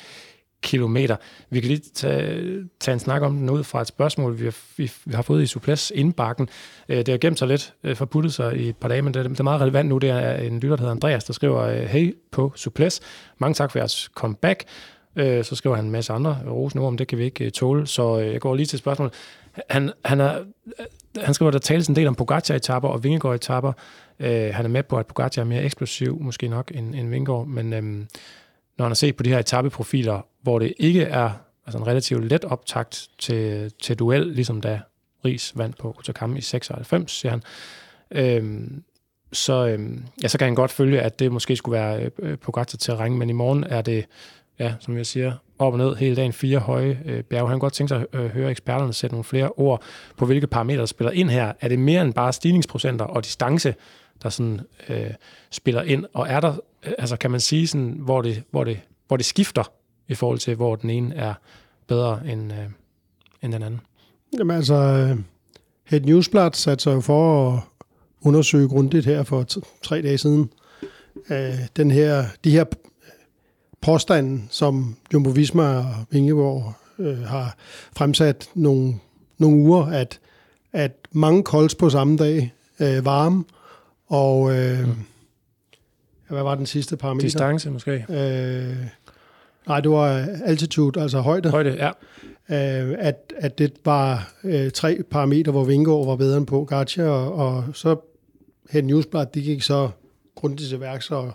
[0.63, 1.17] kilometer.
[1.51, 4.55] Vi kan lige tage, tage en snak om den ud fra et spørgsmål, vi har,
[4.77, 6.49] vi, vi har fået i Suples indbakken.
[6.89, 9.21] Øh, Det har gemt sig lidt, øh, forputtet sig i et par dage, men det,
[9.25, 9.99] er- det er meget relevant nu.
[9.99, 13.01] Det er en lytter, der hedder Andreas, der skriver, øh, hey på Suples,
[13.39, 14.65] mange tak for jeres comeback.
[15.17, 17.51] Øh, Så skriver han en masse andre rosende ord, om det kan vi ikke øh,
[17.51, 19.15] tåle, så øh, jeg går lige til spørgsmålet.
[19.71, 20.39] Han, han, er,
[20.81, 20.85] øh,
[21.25, 23.73] han skriver, der tales en del om Pogacar-etapper og Vingegaard-etapper.
[24.21, 27.47] Øh, han er med på, at Pogacar er mere eksplosiv, måske nok, end, end Vingegaard,
[27.47, 28.07] men øhm,
[28.81, 31.31] når han har set på de her etappeprofiler, hvor det ikke er
[31.67, 34.81] altså en relativt let optakt til, til duel, ligesom da
[35.25, 37.43] Ries vandt på Otakam i 96, siger han,
[38.11, 38.83] øhm,
[39.33, 42.77] så, øhm, ja, så kan han godt følge, at det måske skulle være øh, Pogacar
[42.77, 44.07] til ringe, men i morgen er det,
[44.59, 47.49] ja, som jeg siger, op og ned hele dagen, fire høje øh, bjerge.
[47.49, 49.83] Han kunne godt tænke sig at øh, høre eksperterne sætte nogle flere ord
[50.17, 51.53] på, hvilke parametre der spiller ind her.
[51.61, 53.75] Er det mere end bare stigningsprocenter og distance,
[54.23, 55.11] der sådan øh,
[55.51, 56.05] spiller ind?
[56.15, 59.73] Og er der, altså kan man sige sådan, hvor det, hvor det, hvor det skifter
[60.09, 61.35] i forhold til, hvor den ene er
[61.87, 62.59] bedre end, øh,
[63.43, 63.81] end den anden?
[64.39, 65.19] Jamen altså, øh,
[65.85, 67.61] Head Newsblad satte sig jo for at
[68.21, 69.47] undersøge grundigt her for
[69.83, 70.51] tre dage siden.
[71.31, 72.65] Øh, den her, de her
[73.81, 77.57] påstanden, som Jumbo Visma og Vingegaard øh, har
[77.97, 78.95] fremsat nogle,
[79.39, 80.21] nogle uger, at,
[80.73, 83.45] at mange kolds på samme dag, øh, varme,
[84.07, 84.95] og øh, mm.
[86.31, 87.27] Hvad var den sidste parameter?
[87.27, 88.05] Distance måske?
[88.09, 88.77] Øh,
[89.67, 91.51] nej, det var altitude, altså højde.
[91.51, 91.91] Højde, ja.
[92.51, 97.03] Øh, at, at det var øh, tre parametre, hvor Vingegaard var bedre end på Gacha,
[97.03, 97.97] og, og så
[98.71, 99.91] Head Newsblad, de gik så
[100.35, 101.33] grundigt til værks og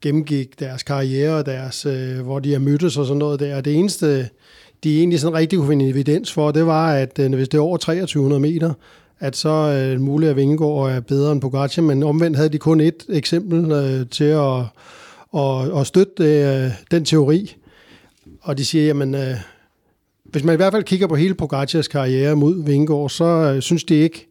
[0.00, 3.60] gennemgik deres karriere, deres, øh, hvor de har mødtes og sådan noget der.
[3.60, 4.28] Det eneste,
[4.84, 7.62] de egentlig sådan rigtig kunne finde evidens for, det var, at øh, hvis det er
[7.62, 8.72] over 2300 meter,
[9.20, 12.58] at så er øh, muligt, at Vingegaard er bedre end Pogacar, men omvendt havde de
[12.58, 14.60] kun et eksempel øh, til at,
[15.34, 17.56] at, at støtte øh, den teori.
[18.40, 19.34] Og de siger, jamen, øh,
[20.24, 23.84] hvis man i hvert fald kigger på hele Pogacars karriere mod Vingegaard, så øh, synes
[23.84, 24.28] de ikke,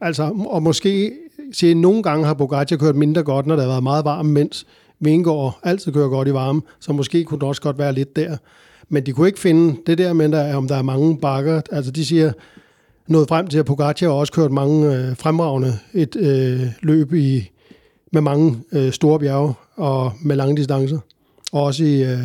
[0.00, 1.12] altså, og måske
[1.52, 4.66] siger, nogle gange har Pogacar kørt mindre godt, når der har været meget varmt, mens
[5.00, 8.36] Vingegaard altid kører godt i varme, så måske kunne det også godt være lidt der.
[8.88, 11.60] Men de kunne ikke finde det der med, der, om der er mange bakker.
[11.70, 12.32] Altså de siger
[13.06, 17.50] nået frem til, at Pogacar har også kørt mange øh, fremragende et øh, løb i,
[18.12, 20.98] med mange øh, store bjerge og med lange distancer.
[21.52, 22.24] Og også i, øh,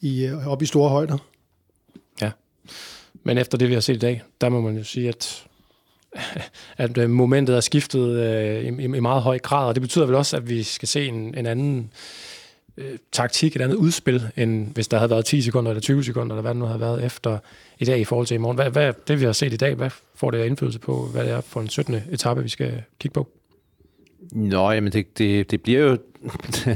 [0.00, 1.18] i, øh, op i store højder.
[2.22, 2.30] Ja,
[3.24, 5.46] men efter det, vi har set i dag, der må man jo sige, at
[6.76, 10.14] at øh, momentet er skiftet øh, i, i meget høj grad, og det betyder vel
[10.14, 11.92] også, at vi skal se en, en anden
[12.76, 16.34] øh, taktik, et andet udspil, end hvis der havde været 10 sekunder eller 20 sekunder,
[16.34, 17.38] eller hvad det nu havde været efter
[17.78, 18.56] i dag i forhold til i morgen.
[18.56, 21.32] Hvad, hvad det, vi har set i dag, hvad får det indflydelse på, hvad det
[21.32, 21.94] er for en 17.
[22.10, 23.28] etape, vi skal kigge på?
[24.32, 25.98] Nå, jamen det, det, det bliver jo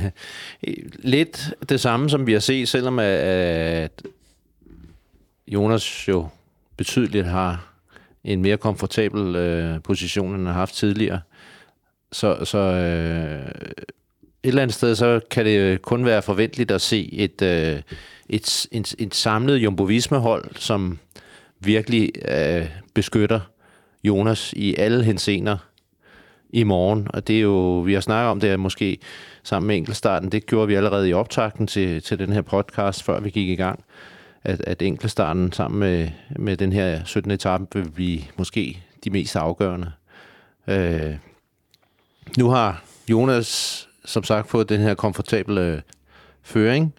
[1.15, 4.03] lidt det samme, som vi har set, selvom at
[5.49, 6.29] Jonas jo
[6.77, 7.73] betydeligt har
[8.25, 11.21] en mere komfortabel øh, position, end han har haft tidligere.
[12.13, 13.53] Så, så øh,
[14.47, 17.83] et eller andet sted, så kan det øh, kun være forventeligt at se et, øh,
[18.29, 20.99] et, et, et samlet Jumbo hold som
[21.61, 23.41] virkelig øh, beskytter
[24.05, 25.57] Jonas i alle hensener
[26.51, 27.07] i morgen.
[27.11, 28.99] Og det er jo, vi har snakket om det måske
[29.43, 33.21] sammen med enkeltstarten, det gjorde vi allerede i optakten til, til den her podcast, før
[33.21, 33.85] vi gik i gang
[34.45, 37.31] at, at enkeltstarten sammen med, med den her 17.
[37.31, 39.93] etape vil blive måske de mest afgørende.
[40.67, 41.15] Øh,
[42.39, 45.83] nu har Jonas som sagt fået den her komfortable
[46.43, 46.95] føring,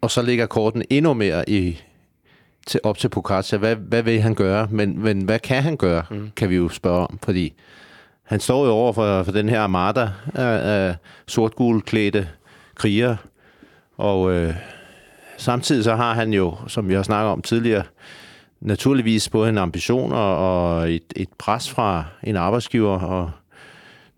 [0.00, 1.82] og så ligger korten endnu mere i,
[2.66, 3.58] til, op til Pogacar.
[3.58, 4.68] Hvad, hvad vil han gøre?
[4.70, 6.30] Men, men hvad kan han gøre, mm.
[6.36, 7.52] kan vi jo spørge om, fordi
[8.22, 11.54] han står jo over for, for den her armada af, af sort
[11.86, 12.28] klædte
[12.74, 13.16] kriger,
[13.96, 14.54] og øh,
[15.36, 17.82] Samtidig så har han jo, som vi har snakket om tidligere,
[18.60, 23.30] naturligvis både en ambition og et, et pres fra en arbejdsgiver og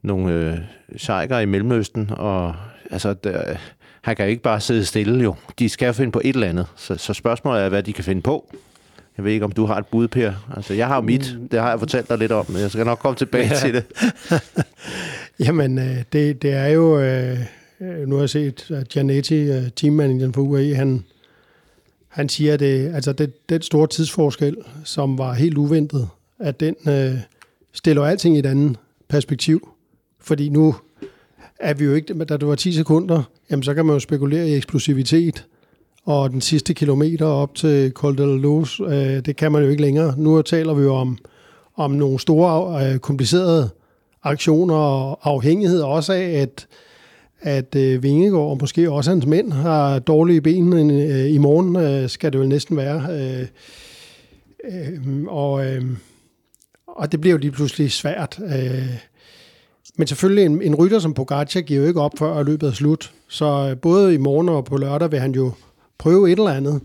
[0.03, 0.59] nogle øh,
[0.96, 2.11] sjejker i Mellemøsten.
[2.11, 2.55] Og
[2.90, 3.57] altså, der,
[4.01, 5.34] han kan jo ikke bare sidde stille jo.
[5.59, 6.66] De skal finde på et eller andet.
[6.76, 8.53] Så, så spørgsmålet er, hvad de kan finde på.
[9.16, 10.32] Jeg ved ikke, om du har et bud, Per.
[10.57, 11.36] Altså, jeg har jo mit.
[11.40, 11.49] Mm.
[11.49, 13.55] Det har jeg fortalt dig lidt om, men jeg skal nok komme tilbage ja.
[13.55, 13.84] til det.
[15.46, 17.01] Jamen, øh, det, det er jo...
[17.01, 17.38] Øh
[17.80, 21.05] Øh, nu har jeg set, at Gianetti, øh, teammanageren for UAE, han,
[22.09, 26.74] han siger, at det, altså det, den store tidsforskel, som var helt uventet, at den
[26.88, 27.14] øh,
[27.72, 28.76] stiller alting i et andet
[29.09, 29.68] perspektiv.
[30.21, 30.75] Fordi nu
[31.61, 34.49] er vi jo ikke, da det var 10 sekunder, jamen så kan man jo spekulere
[34.49, 35.47] i eksplosivitet,
[36.05, 39.83] og den sidste kilometer op til Col de Luz, øh, det kan man jo ikke
[39.83, 40.14] længere.
[40.19, 41.19] Nu taler vi jo om,
[41.77, 43.71] om nogle store, øh, komplicerede
[44.23, 46.66] aktioner og afhængighed også af, at
[47.41, 52.09] at øh, Vingegaard og måske også hans mænd har dårlige ben øh, i morgen, øh,
[52.09, 53.07] skal det vel næsten være.
[53.11, 53.47] Øh,
[54.64, 55.83] øh, og, øh,
[56.87, 58.41] og det bliver jo lige pludselig svært.
[58.45, 58.97] Øh,
[59.99, 63.12] men selvfølgelig, en, en rytter som Pogacar giver jo ikke op før løbet er slut.
[63.28, 65.53] Så øh, både i morgen og på lørdag vil han jo
[65.99, 66.80] prøve et eller andet.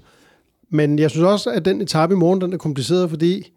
[0.70, 3.52] Men jeg synes også, at den etape i morgen, den er kompliceret, fordi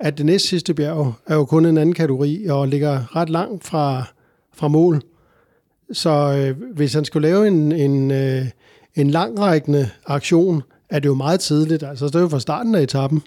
[0.00, 3.64] at det næst sidste bjerg er jo kun en anden kategori og ligger ret langt
[3.64, 4.04] fra,
[4.54, 5.02] fra mål.
[5.92, 8.46] Så øh, hvis han skulle lave en, en, øh,
[8.94, 11.82] en langrækkende aktion, er det jo meget tidligt.
[11.82, 13.22] Altså det er jo fra starten af etappen,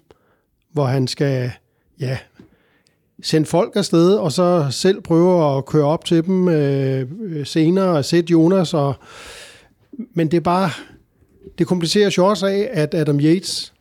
[0.72, 1.52] hvor han skal
[2.00, 2.18] ja,
[3.24, 7.08] sende folk afsted, og så selv prøve at køre op til dem øh,
[7.46, 8.74] senere og sætte Jonas.
[8.74, 8.96] Og,
[10.14, 10.70] men det er bare,
[11.58, 13.74] det komplicerer jo også af, at Adam Yates,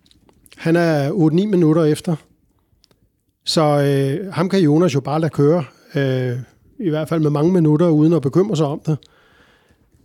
[0.56, 1.12] han er 8-9
[1.46, 2.16] minutter efter.
[3.44, 5.64] Så øh, ham kan Jonas jo bare lade køre,
[5.94, 6.38] øh,
[6.78, 8.98] i hvert fald med mange minutter, uden at bekymre sig om det.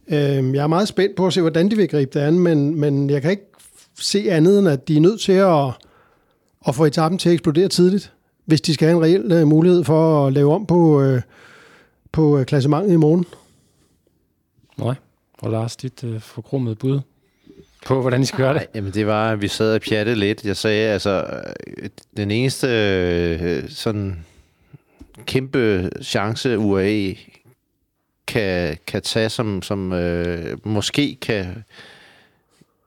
[0.08, 2.80] Øh, jeg er meget spændt på at se, hvordan de vil gribe det an, men,
[2.80, 3.50] men jeg kan ikke
[4.00, 5.66] se andet end, at de er nødt til at,
[6.68, 8.14] at få etappen til at eksplodere tidligt,
[8.50, 11.22] hvis de skal have en reel øh, mulighed for at lave om på, øh,
[12.12, 13.26] på øh, klassementet i morgen.
[14.78, 14.96] Nej.
[15.38, 17.00] Og Lars, dit øh, forkrummede bud
[17.86, 18.68] på, hvordan I skal gøre det?
[18.76, 20.46] Jamen det var, at vi sad og pjattede lidt.
[20.46, 21.44] Jeg sagde, altså,
[21.78, 24.26] øh, den eneste øh, sådan
[25.26, 27.16] kæmpe chance, UAE
[28.28, 31.64] kan, kan tage, som, som øh, måske kan,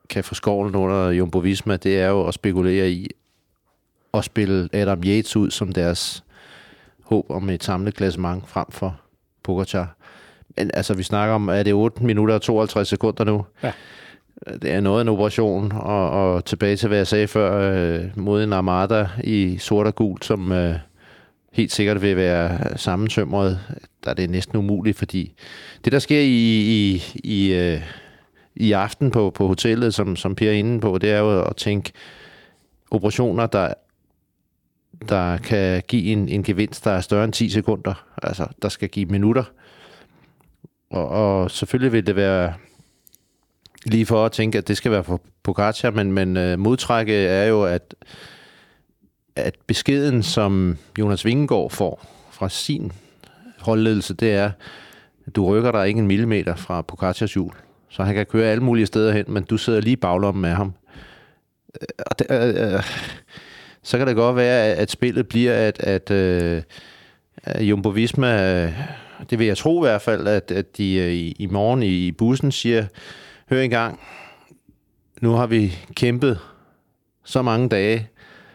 [0.09, 3.07] kan få skovlen under Jumbo Visma, det er jo at spekulere i
[4.13, 6.23] at spille Adam Yates ud som deres
[7.03, 8.99] håb om et samlet klassement frem for
[9.43, 9.95] Pogacar.
[10.57, 13.45] Men altså, vi snakker om, er det 8 minutter og 52 sekunder nu?
[13.63, 13.71] Ja.
[14.61, 18.05] Det er noget af en operation, og, og tilbage til, hvad jeg sagde før, øh,
[18.15, 20.75] mod en Armada i sort og gult, som øh,
[21.51, 23.59] helt sikkert vil være sammentømret,
[24.03, 25.33] der er det næsten umuligt, fordi
[25.85, 27.81] det, der sker i, i, i, øh,
[28.55, 31.55] i aften på, på hotellet, som, som Per er inde på, det er jo at
[31.55, 31.91] tænke
[32.91, 33.73] operationer, der
[35.09, 38.05] der kan give en, en gevinst, der er større end 10 sekunder.
[38.23, 39.43] Altså, der skal give minutter.
[40.89, 42.53] Og, og selvfølgelig vil det være
[43.85, 47.43] lige for at tænke, at det skal være for Pogacar, men, men uh, modtrækket er
[47.43, 47.95] jo, at,
[49.35, 52.91] at beskeden, som Jonas Vingegaard får fra sin
[53.59, 54.51] holdledelse, det er,
[55.25, 57.53] at du rykker dig ikke en millimeter fra Pogacars hjul.
[57.89, 60.49] Så han kan køre alle mulige steder hen, men du sidder lige i baglommen med
[60.49, 60.73] ham.
[61.81, 62.83] Øh, og det, uh, uh,
[63.83, 66.61] så kan det godt være, at spillet bliver, at, at, øh,
[67.43, 68.73] at, Jumbo Visma, øh,
[69.29, 72.07] det vil jeg tro i hvert fald, at, at de øh, i, i morgen i,
[72.07, 72.85] i bussen siger,
[73.49, 73.99] hør engang,
[75.21, 76.39] nu har vi kæmpet
[77.23, 78.09] så mange dage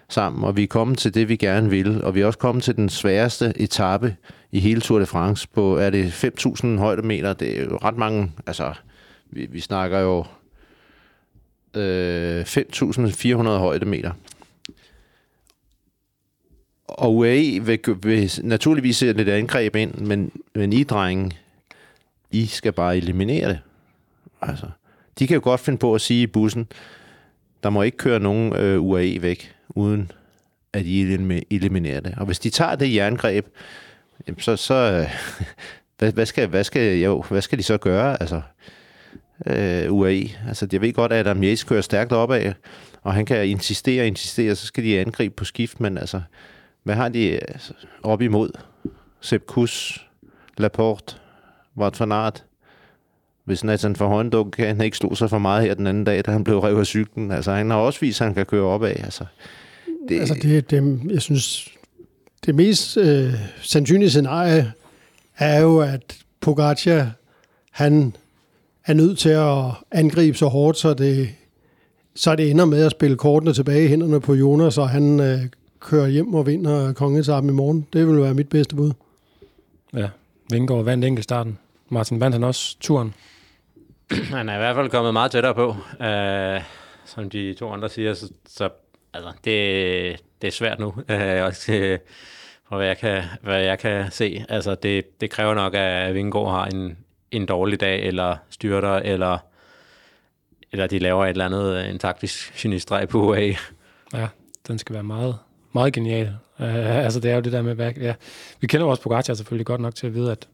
[0.08, 2.64] sammen, og vi er kommet til det, vi gerne vil, og vi er også kommet
[2.64, 4.16] til den sværeste etape
[4.52, 7.32] i hele Tour de France på, er det 5.000 højdemeter?
[7.32, 8.72] Det er jo ret mange, altså,
[9.30, 10.24] vi, vi snakker jo
[11.76, 14.12] øh, 5.400 højdemeter.
[16.88, 21.30] Og UAE vil, vil naturligvis sætte et angreb ind, men, men I, drenge,
[22.30, 23.58] I skal bare eliminere det.
[24.42, 24.66] Altså,
[25.18, 26.68] de kan jo godt finde på at sige i bussen,
[27.62, 30.12] der må ikke køre nogen øh, UAE væk, uden
[30.72, 31.00] at I
[31.50, 32.14] eliminerer det.
[32.16, 33.46] Og hvis de tager det jerngreb,
[34.26, 35.10] jamen så, så øh,
[35.98, 38.22] hvad, hvad, skal, hvad, skal, jo, hvad skal de så gøre?
[38.22, 38.40] Altså,
[39.46, 40.28] øh, UAE.
[40.48, 42.52] Altså, jeg ved godt, at Adam Yates kører stærkt opad,
[43.02, 46.20] og han kan insistere og insistere, så skal de angribe på skift, men altså,
[46.88, 47.40] hvad har de øh,
[48.02, 48.50] op imod?
[49.20, 50.06] Sepp Kuss,
[50.58, 51.16] Laporte,
[51.76, 52.44] Wout van Aert.
[53.44, 56.24] Hvis Nathan for Højenduk kan han ikke slå sig for meget her den anden dag,
[56.26, 57.30] da han blev revet af cyklen.
[57.30, 58.88] Altså, han har også vist, at han kan køre opad.
[58.88, 59.24] Altså,
[60.08, 61.68] det, altså det, det, jeg synes,
[62.46, 64.72] det mest øh, sandsynlige scenarie
[65.38, 67.10] er jo, at Pogacar,
[67.70, 68.16] han
[68.86, 71.28] er nødt til at angribe så hårdt, så det,
[72.14, 75.40] så det ender med at spille kortene tilbage i hænderne på Jonas, og han øh,
[75.80, 77.86] kører hjem og vinder kongetappen i morgen.
[77.92, 78.92] Det vil være mit bedste bud.
[79.94, 80.08] Ja,
[80.50, 81.58] Vingård vandt enkelt starten.
[81.88, 83.14] Martin vandt han også turen.
[84.34, 86.62] Han er i hvert fald kommet meget tættere på, uh,
[87.04, 88.68] som de to andre siger, så, så
[89.14, 91.98] altså, det, det er svært nu, uh, også,
[92.68, 94.44] for hvad jeg kan, hvad jeg kan se.
[94.48, 96.98] Altså, det, det kræver nok, at Vingård har en,
[97.30, 99.38] en dårlig dag, eller styrter, eller,
[100.72, 103.40] eller de laver et eller andet, en taktisk genistreg på UA.
[104.12, 104.28] Ja,
[104.68, 105.38] den skal være meget
[105.78, 106.26] meget genial.
[106.58, 108.14] Uh, altså, det er jo det der med, hvad, ja.
[108.60, 110.48] Vi kender også Pogacar selvfølgelig godt nok til at vide, at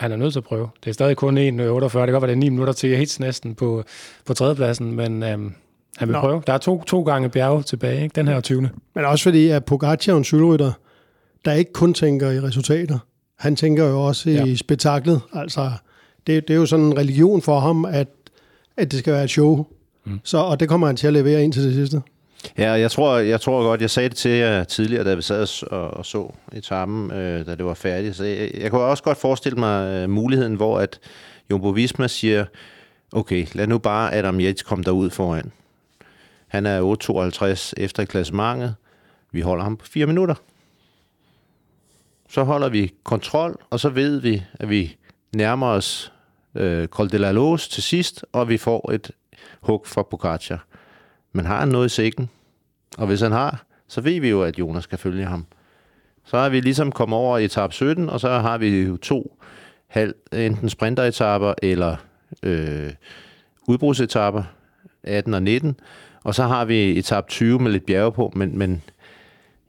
[0.00, 0.68] han er nødt til at prøve.
[0.84, 1.42] Det er stadig kun 1,48.
[1.42, 3.84] Det kan godt være, det er 9 minutter til helt næsten på,
[4.26, 5.54] på tredjepladsen, men øhm,
[5.96, 6.20] han vil Nå.
[6.20, 6.42] prøve.
[6.46, 8.14] Der er to, to gange bjerge tilbage, ikke?
[8.14, 8.68] den her 20.
[8.94, 10.72] Men også fordi, at Pogacar er en cykelrytter,
[11.44, 12.98] der ikke kun tænker i resultater.
[13.38, 14.44] Han tænker jo også ja.
[14.44, 15.20] i spektaklet.
[15.32, 15.70] Altså,
[16.26, 18.08] det, det er jo sådan en religion for ham, at,
[18.76, 19.66] at det skal være et show.
[20.04, 20.20] Mm.
[20.24, 22.02] Så, og det kommer han til at levere ind til det sidste.
[22.58, 25.62] Ja, jeg tror, jeg tror godt, jeg sagde det til jer tidligere, da vi sad
[25.70, 28.16] og, og så etappen, øh, da det var færdigt.
[28.16, 31.00] Så jeg, jeg kunne også godt forestille mig øh, muligheden, hvor at
[31.50, 32.44] Jumbo Visma siger,
[33.12, 35.52] okay, lad nu bare Adam Yates komme derud foran.
[36.48, 36.96] Han er
[37.72, 38.74] 8.52 efter klassementet.
[39.32, 40.34] Vi holder ham på 4 minutter.
[42.28, 44.96] Så holder vi kontrol, og så ved vi, at vi
[45.32, 46.12] nærmer os
[46.54, 49.10] øh, Col de la Los til sidst, og vi får et
[49.60, 50.66] hug fra Pogacar.
[51.32, 52.30] Men har han noget i sækken?
[52.98, 55.46] Og hvis han har, så ved vi jo, at Jonas skal følge ham.
[56.24, 59.36] Så har vi ligesom kommet over i etap 17, og så har vi jo to
[59.86, 61.96] halv, enten sprinteretapper eller
[62.42, 62.92] øh,
[63.68, 64.42] udbrudsetapper.
[65.02, 65.80] 18 og 19.
[66.22, 68.82] Og så har vi etap 20 med lidt bjerge på, men, men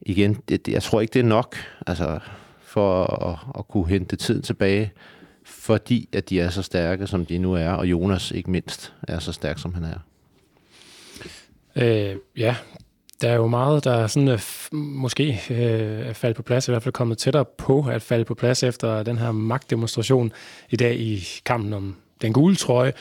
[0.01, 1.55] igen, det, jeg tror ikke, det er nok
[1.87, 2.19] altså,
[2.59, 4.91] for at, at kunne hente tiden tilbage,
[5.43, 9.19] fordi at de er så stærke, som de nu er, og Jonas ikke mindst er
[9.19, 9.99] så stærk, som han er.
[11.75, 12.55] Øh, ja,
[13.21, 14.39] der er jo meget, der er sådan, øh,
[14.71, 18.35] måske øh, er faldet på plads, i hvert fald kommet tættere på at falde på
[18.35, 20.31] plads efter den her magtdemonstration
[20.69, 22.93] i dag i kampen om den gule trøje.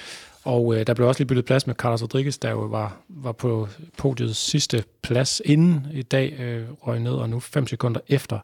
[0.44, 3.32] Og øh, der blev også lige byttet plads med Carlos Rodriguez, der jo var, var
[3.32, 3.68] på
[3.98, 8.38] podiets sidste plads inden i dag øh, røg ned, og nu fem sekunder efter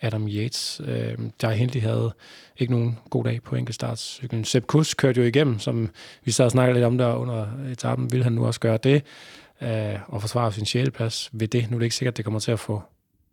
[0.00, 0.80] Adam Yates.
[0.84, 2.12] Øh, der Hindley havde
[2.58, 4.44] ikke nogen god dag på enkeltstartscyklen.
[4.44, 5.90] Sepp Kuss kørte jo igennem, som
[6.24, 8.12] vi sad og snakkede lidt om der under etappen.
[8.12, 9.02] Vil han nu også gøre det?
[9.62, 11.70] Øh, og forsvare sin sjæleplads ved det?
[11.70, 12.82] Nu er det ikke sikkert, at det kommer til at få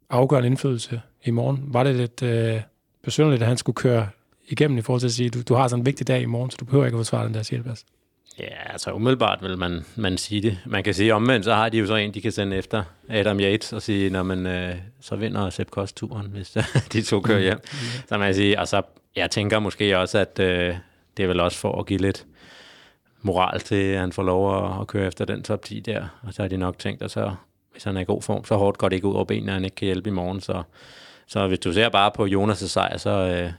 [0.09, 1.63] afgørende indflydelse i morgen.
[1.67, 2.61] Var det lidt øh,
[3.03, 4.07] besynderligt, at han skulle køre
[4.47, 6.51] igennem i forhold til at sige, du, du har sådan en vigtig dag i morgen,
[6.51, 7.85] så du behøver ikke at forsvare den der sjæleplads?
[8.39, 10.59] Ja, altså umiddelbart vil man, man sige det.
[10.65, 13.39] Man kan sige omvendt, så har de jo så en, de kan sende efter Adam
[13.39, 16.57] Yates og sige, når man øh, så vinder Sepp Kost turen, hvis
[16.93, 17.57] de to kører hjem.
[17.63, 17.77] Mm.
[18.09, 18.81] Så man kan sige, altså,
[19.15, 20.75] jeg tænker måske også, at øh,
[21.17, 22.25] det er vel også for at give lidt
[23.21, 26.07] moral til, at han får lov at, at køre efter den top 10 der.
[26.23, 27.35] Og så har de nok tænkt, at så,
[27.71, 29.53] hvis han er i god form, så hårdt går det ikke ud over benene, at
[29.53, 30.41] han ikke kan hjælpe i morgen.
[30.41, 30.63] Så,
[31.27, 33.51] så hvis du ser bare på Jonas' sejr, så, øh,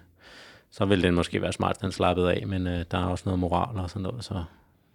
[0.71, 3.23] så vil den måske være smart, at han slappede af, men øh, der er også
[3.27, 4.45] noget moral og sådan noget, så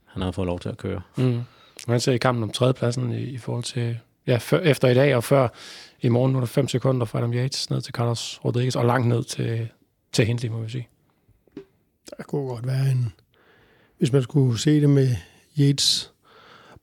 [0.06, 1.02] han har fået lov til at køre.
[1.16, 1.42] Mm.
[1.88, 5.16] Man ser i kampen om tredjepladsen i, i forhold til, ja, før, efter i dag
[5.16, 5.48] og før
[6.02, 8.86] i morgen, nu er der fem sekunder fra Adam Yates ned til Carlos Rodriguez, og
[8.86, 9.70] langt ned til,
[10.12, 10.88] til Hindley, må vi sige.
[12.18, 13.14] Der kunne godt være en,
[13.98, 15.16] hvis man skulle se det med
[15.60, 16.12] Yates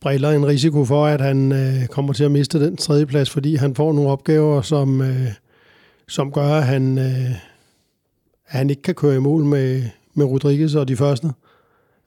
[0.01, 3.75] briller, en risiko for, at han øh, kommer til at miste den tredjeplads, fordi han
[3.75, 5.33] får nogle opgaver, som, øh,
[6.09, 7.31] som gør, at han, øh,
[8.47, 9.83] at han ikke kan køre i mål med,
[10.15, 11.29] med Rodriguez og de første.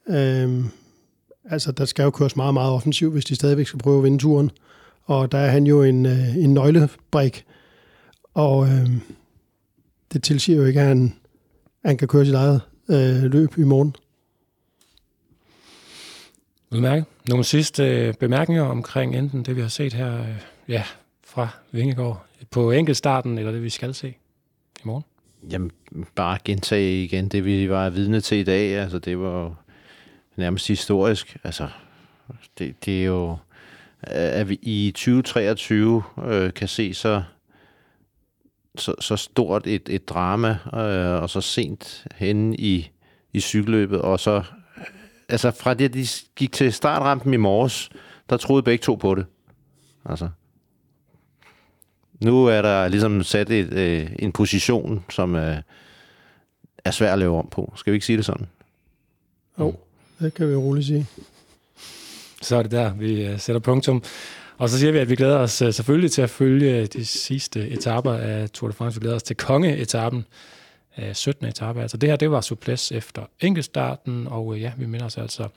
[0.10, 0.64] Øh,
[1.49, 4.18] altså, der skal jo køres meget, meget offensivt, hvis de stadigvæk skal prøve at vinde
[4.18, 4.51] turen.
[5.04, 7.45] Og der er han jo en, øh, en nøglebrik.
[8.34, 8.89] Og øh,
[10.14, 11.14] det tilsiger jo ikke, at han,
[11.86, 13.95] han kan køre sit eget øh, løb i morgen.
[16.74, 17.05] Udmærket.
[17.30, 20.28] Nogle sidste øh, bemærkninger omkring enten det, vi har set her øh,
[20.67, 20.84] ja,
[21.24, 24.07] fra Vingegård på enkeltstarten, eller det, vi skal se
[24.80, 25.03] i morgen?
[25.51, 25.71] Jamen,
[26.15, 28.76] bare gentage igen det, vi var vidne til i dag.
[28.76, 29.55] Altså, det var
[30.36, 31.38] nærmest historisk.
[31.43, 31.67] Altså,
[32.59, 33.38] det, det er jo, øh,
[34.11, 37.24] at vi i 2023 øh, kan se så,
[38.78, 42.89] så, så stort et, et drama, øh, og så sent hen i,
[43.34, 44.43] i cykelløbet, og så,
[45.30, 47.89] altså fra det, de gik til startrampen i morges,
[48.30, 49.26] der troede begge to på det.
[50.05, 50.30] Altså,
[52.19, 55.57] nu er der ligesom sat et, øh, en position, som øh,
[56.86, 57.74] er svær at lave om på.
[57.76, 58.47] Skal vi ikke sige det sådan?
[59.59, 59.67] Jo.
[59.67, 59.74] Oh.
[60.19, 61.07] Det kan vi roligt sige.
[62.41, 64.03] Så er det der, vi øh, sætter punktum.
[64.57, 67.69] Og så siger vi, at vi glæder os øh, selvfølgelig til at følge de sidste
[67.69, 68.99] etaper af Tour de France.
[68.99, 70.26] Vi glæder os til kongeetappen,
[71.14, 71.48] 17.
[71.48, 71.82] etape.
[71.82, 75.48] Altså det her, det var suples efter enkeltstarten, og øh, ja, vi minder os altså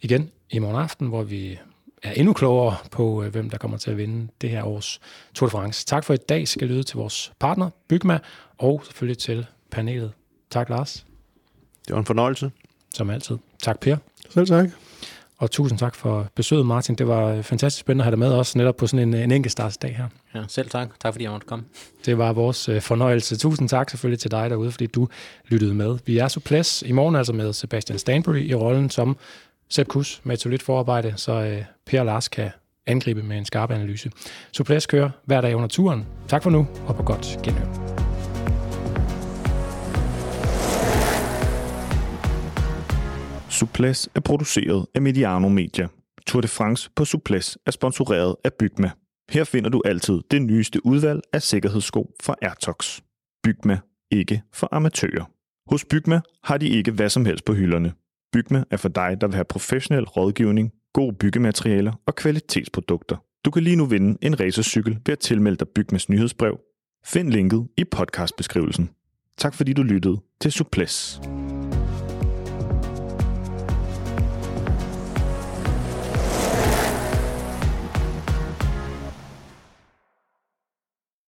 [0.00, 1.58] igen i morgen aften, hvor vi
[2.02, 5.00] er endnu klogere på, hvem der kommer til at vinde det her års
[5.34, 5.86] Tour de France.
[5.86, 8.18] Tak for i dag skal lyde til vores partner, Bygma,
[8.58, 10.12] og selvfølgelig til panelet.
[10.50, 11.06] Tak, Lars.
[11.86, 12.50] Det var en fornøjelse.
[12.94, 13.38] Som altid.
[13.62, 13.96] Tak, Per.
[14.30, 14.70] Selv tak.
[15.38, 16.94] Og tusind tak for besøget, Martin.
[16.94, 19.96] Det var fantastisk spændende at have dig med også netop på sådan en, en enkeltstartsdag
[19.96, 20.08] her.
[20.34, 20.88] Ja, selv tak.
[21.00, 21.64] Tak fordi jeg måtte komme.
[22.06, 23.36] Det var vores øh, fornøjelse.
[23.36, 25.08] Tusind tak selvfølgelig til dig derude, fordi du
[25.48, 25.98] lyttede med.
[26.06, 29.16] Vi er så plads i morgen altså med Sebastian Stanbury i rollen som
[29.68, 32.50] Sepp Kuss med et solidt forarbejde, så øh, Per og Lars kan
[32.86, 34.10] angribe med en skarp analyse.
[34.52, 36.06] Suples kører hver dag under turen.
[36.28, 38.15] Tak for nu, og på godt genhør.
[43.56, 45.88] Suples er produceret af Mediano Media.
[46.26, 48.90] Tour de France på Suples er sponsoreret af Bygma.
[49.30, 53.00] Her finder du altid det nyeste udvalg af sikkerhedssko fra Airtox.
[53.42, 53.78] Bygma,
[54.10, 55.30] ikke for amatører.
[55.70, 57.92] Hos Bygma har de ikke hvad som helst på hylderne.
[58.32, 63.16] Bygma er for dig, der vil have professionel rådgivning, gode byggematerialer og kvalitetsprodukter.
[63.44, 66.60] Du kan lige nu vinde en racercykel ved at tilmelde dig Bygmas nyhedsbrev.
[67.06, 68.90] Find linket i podcastbeskrivelsen.
[69.38, 71.20] Tak fordi du lyttede til Suples.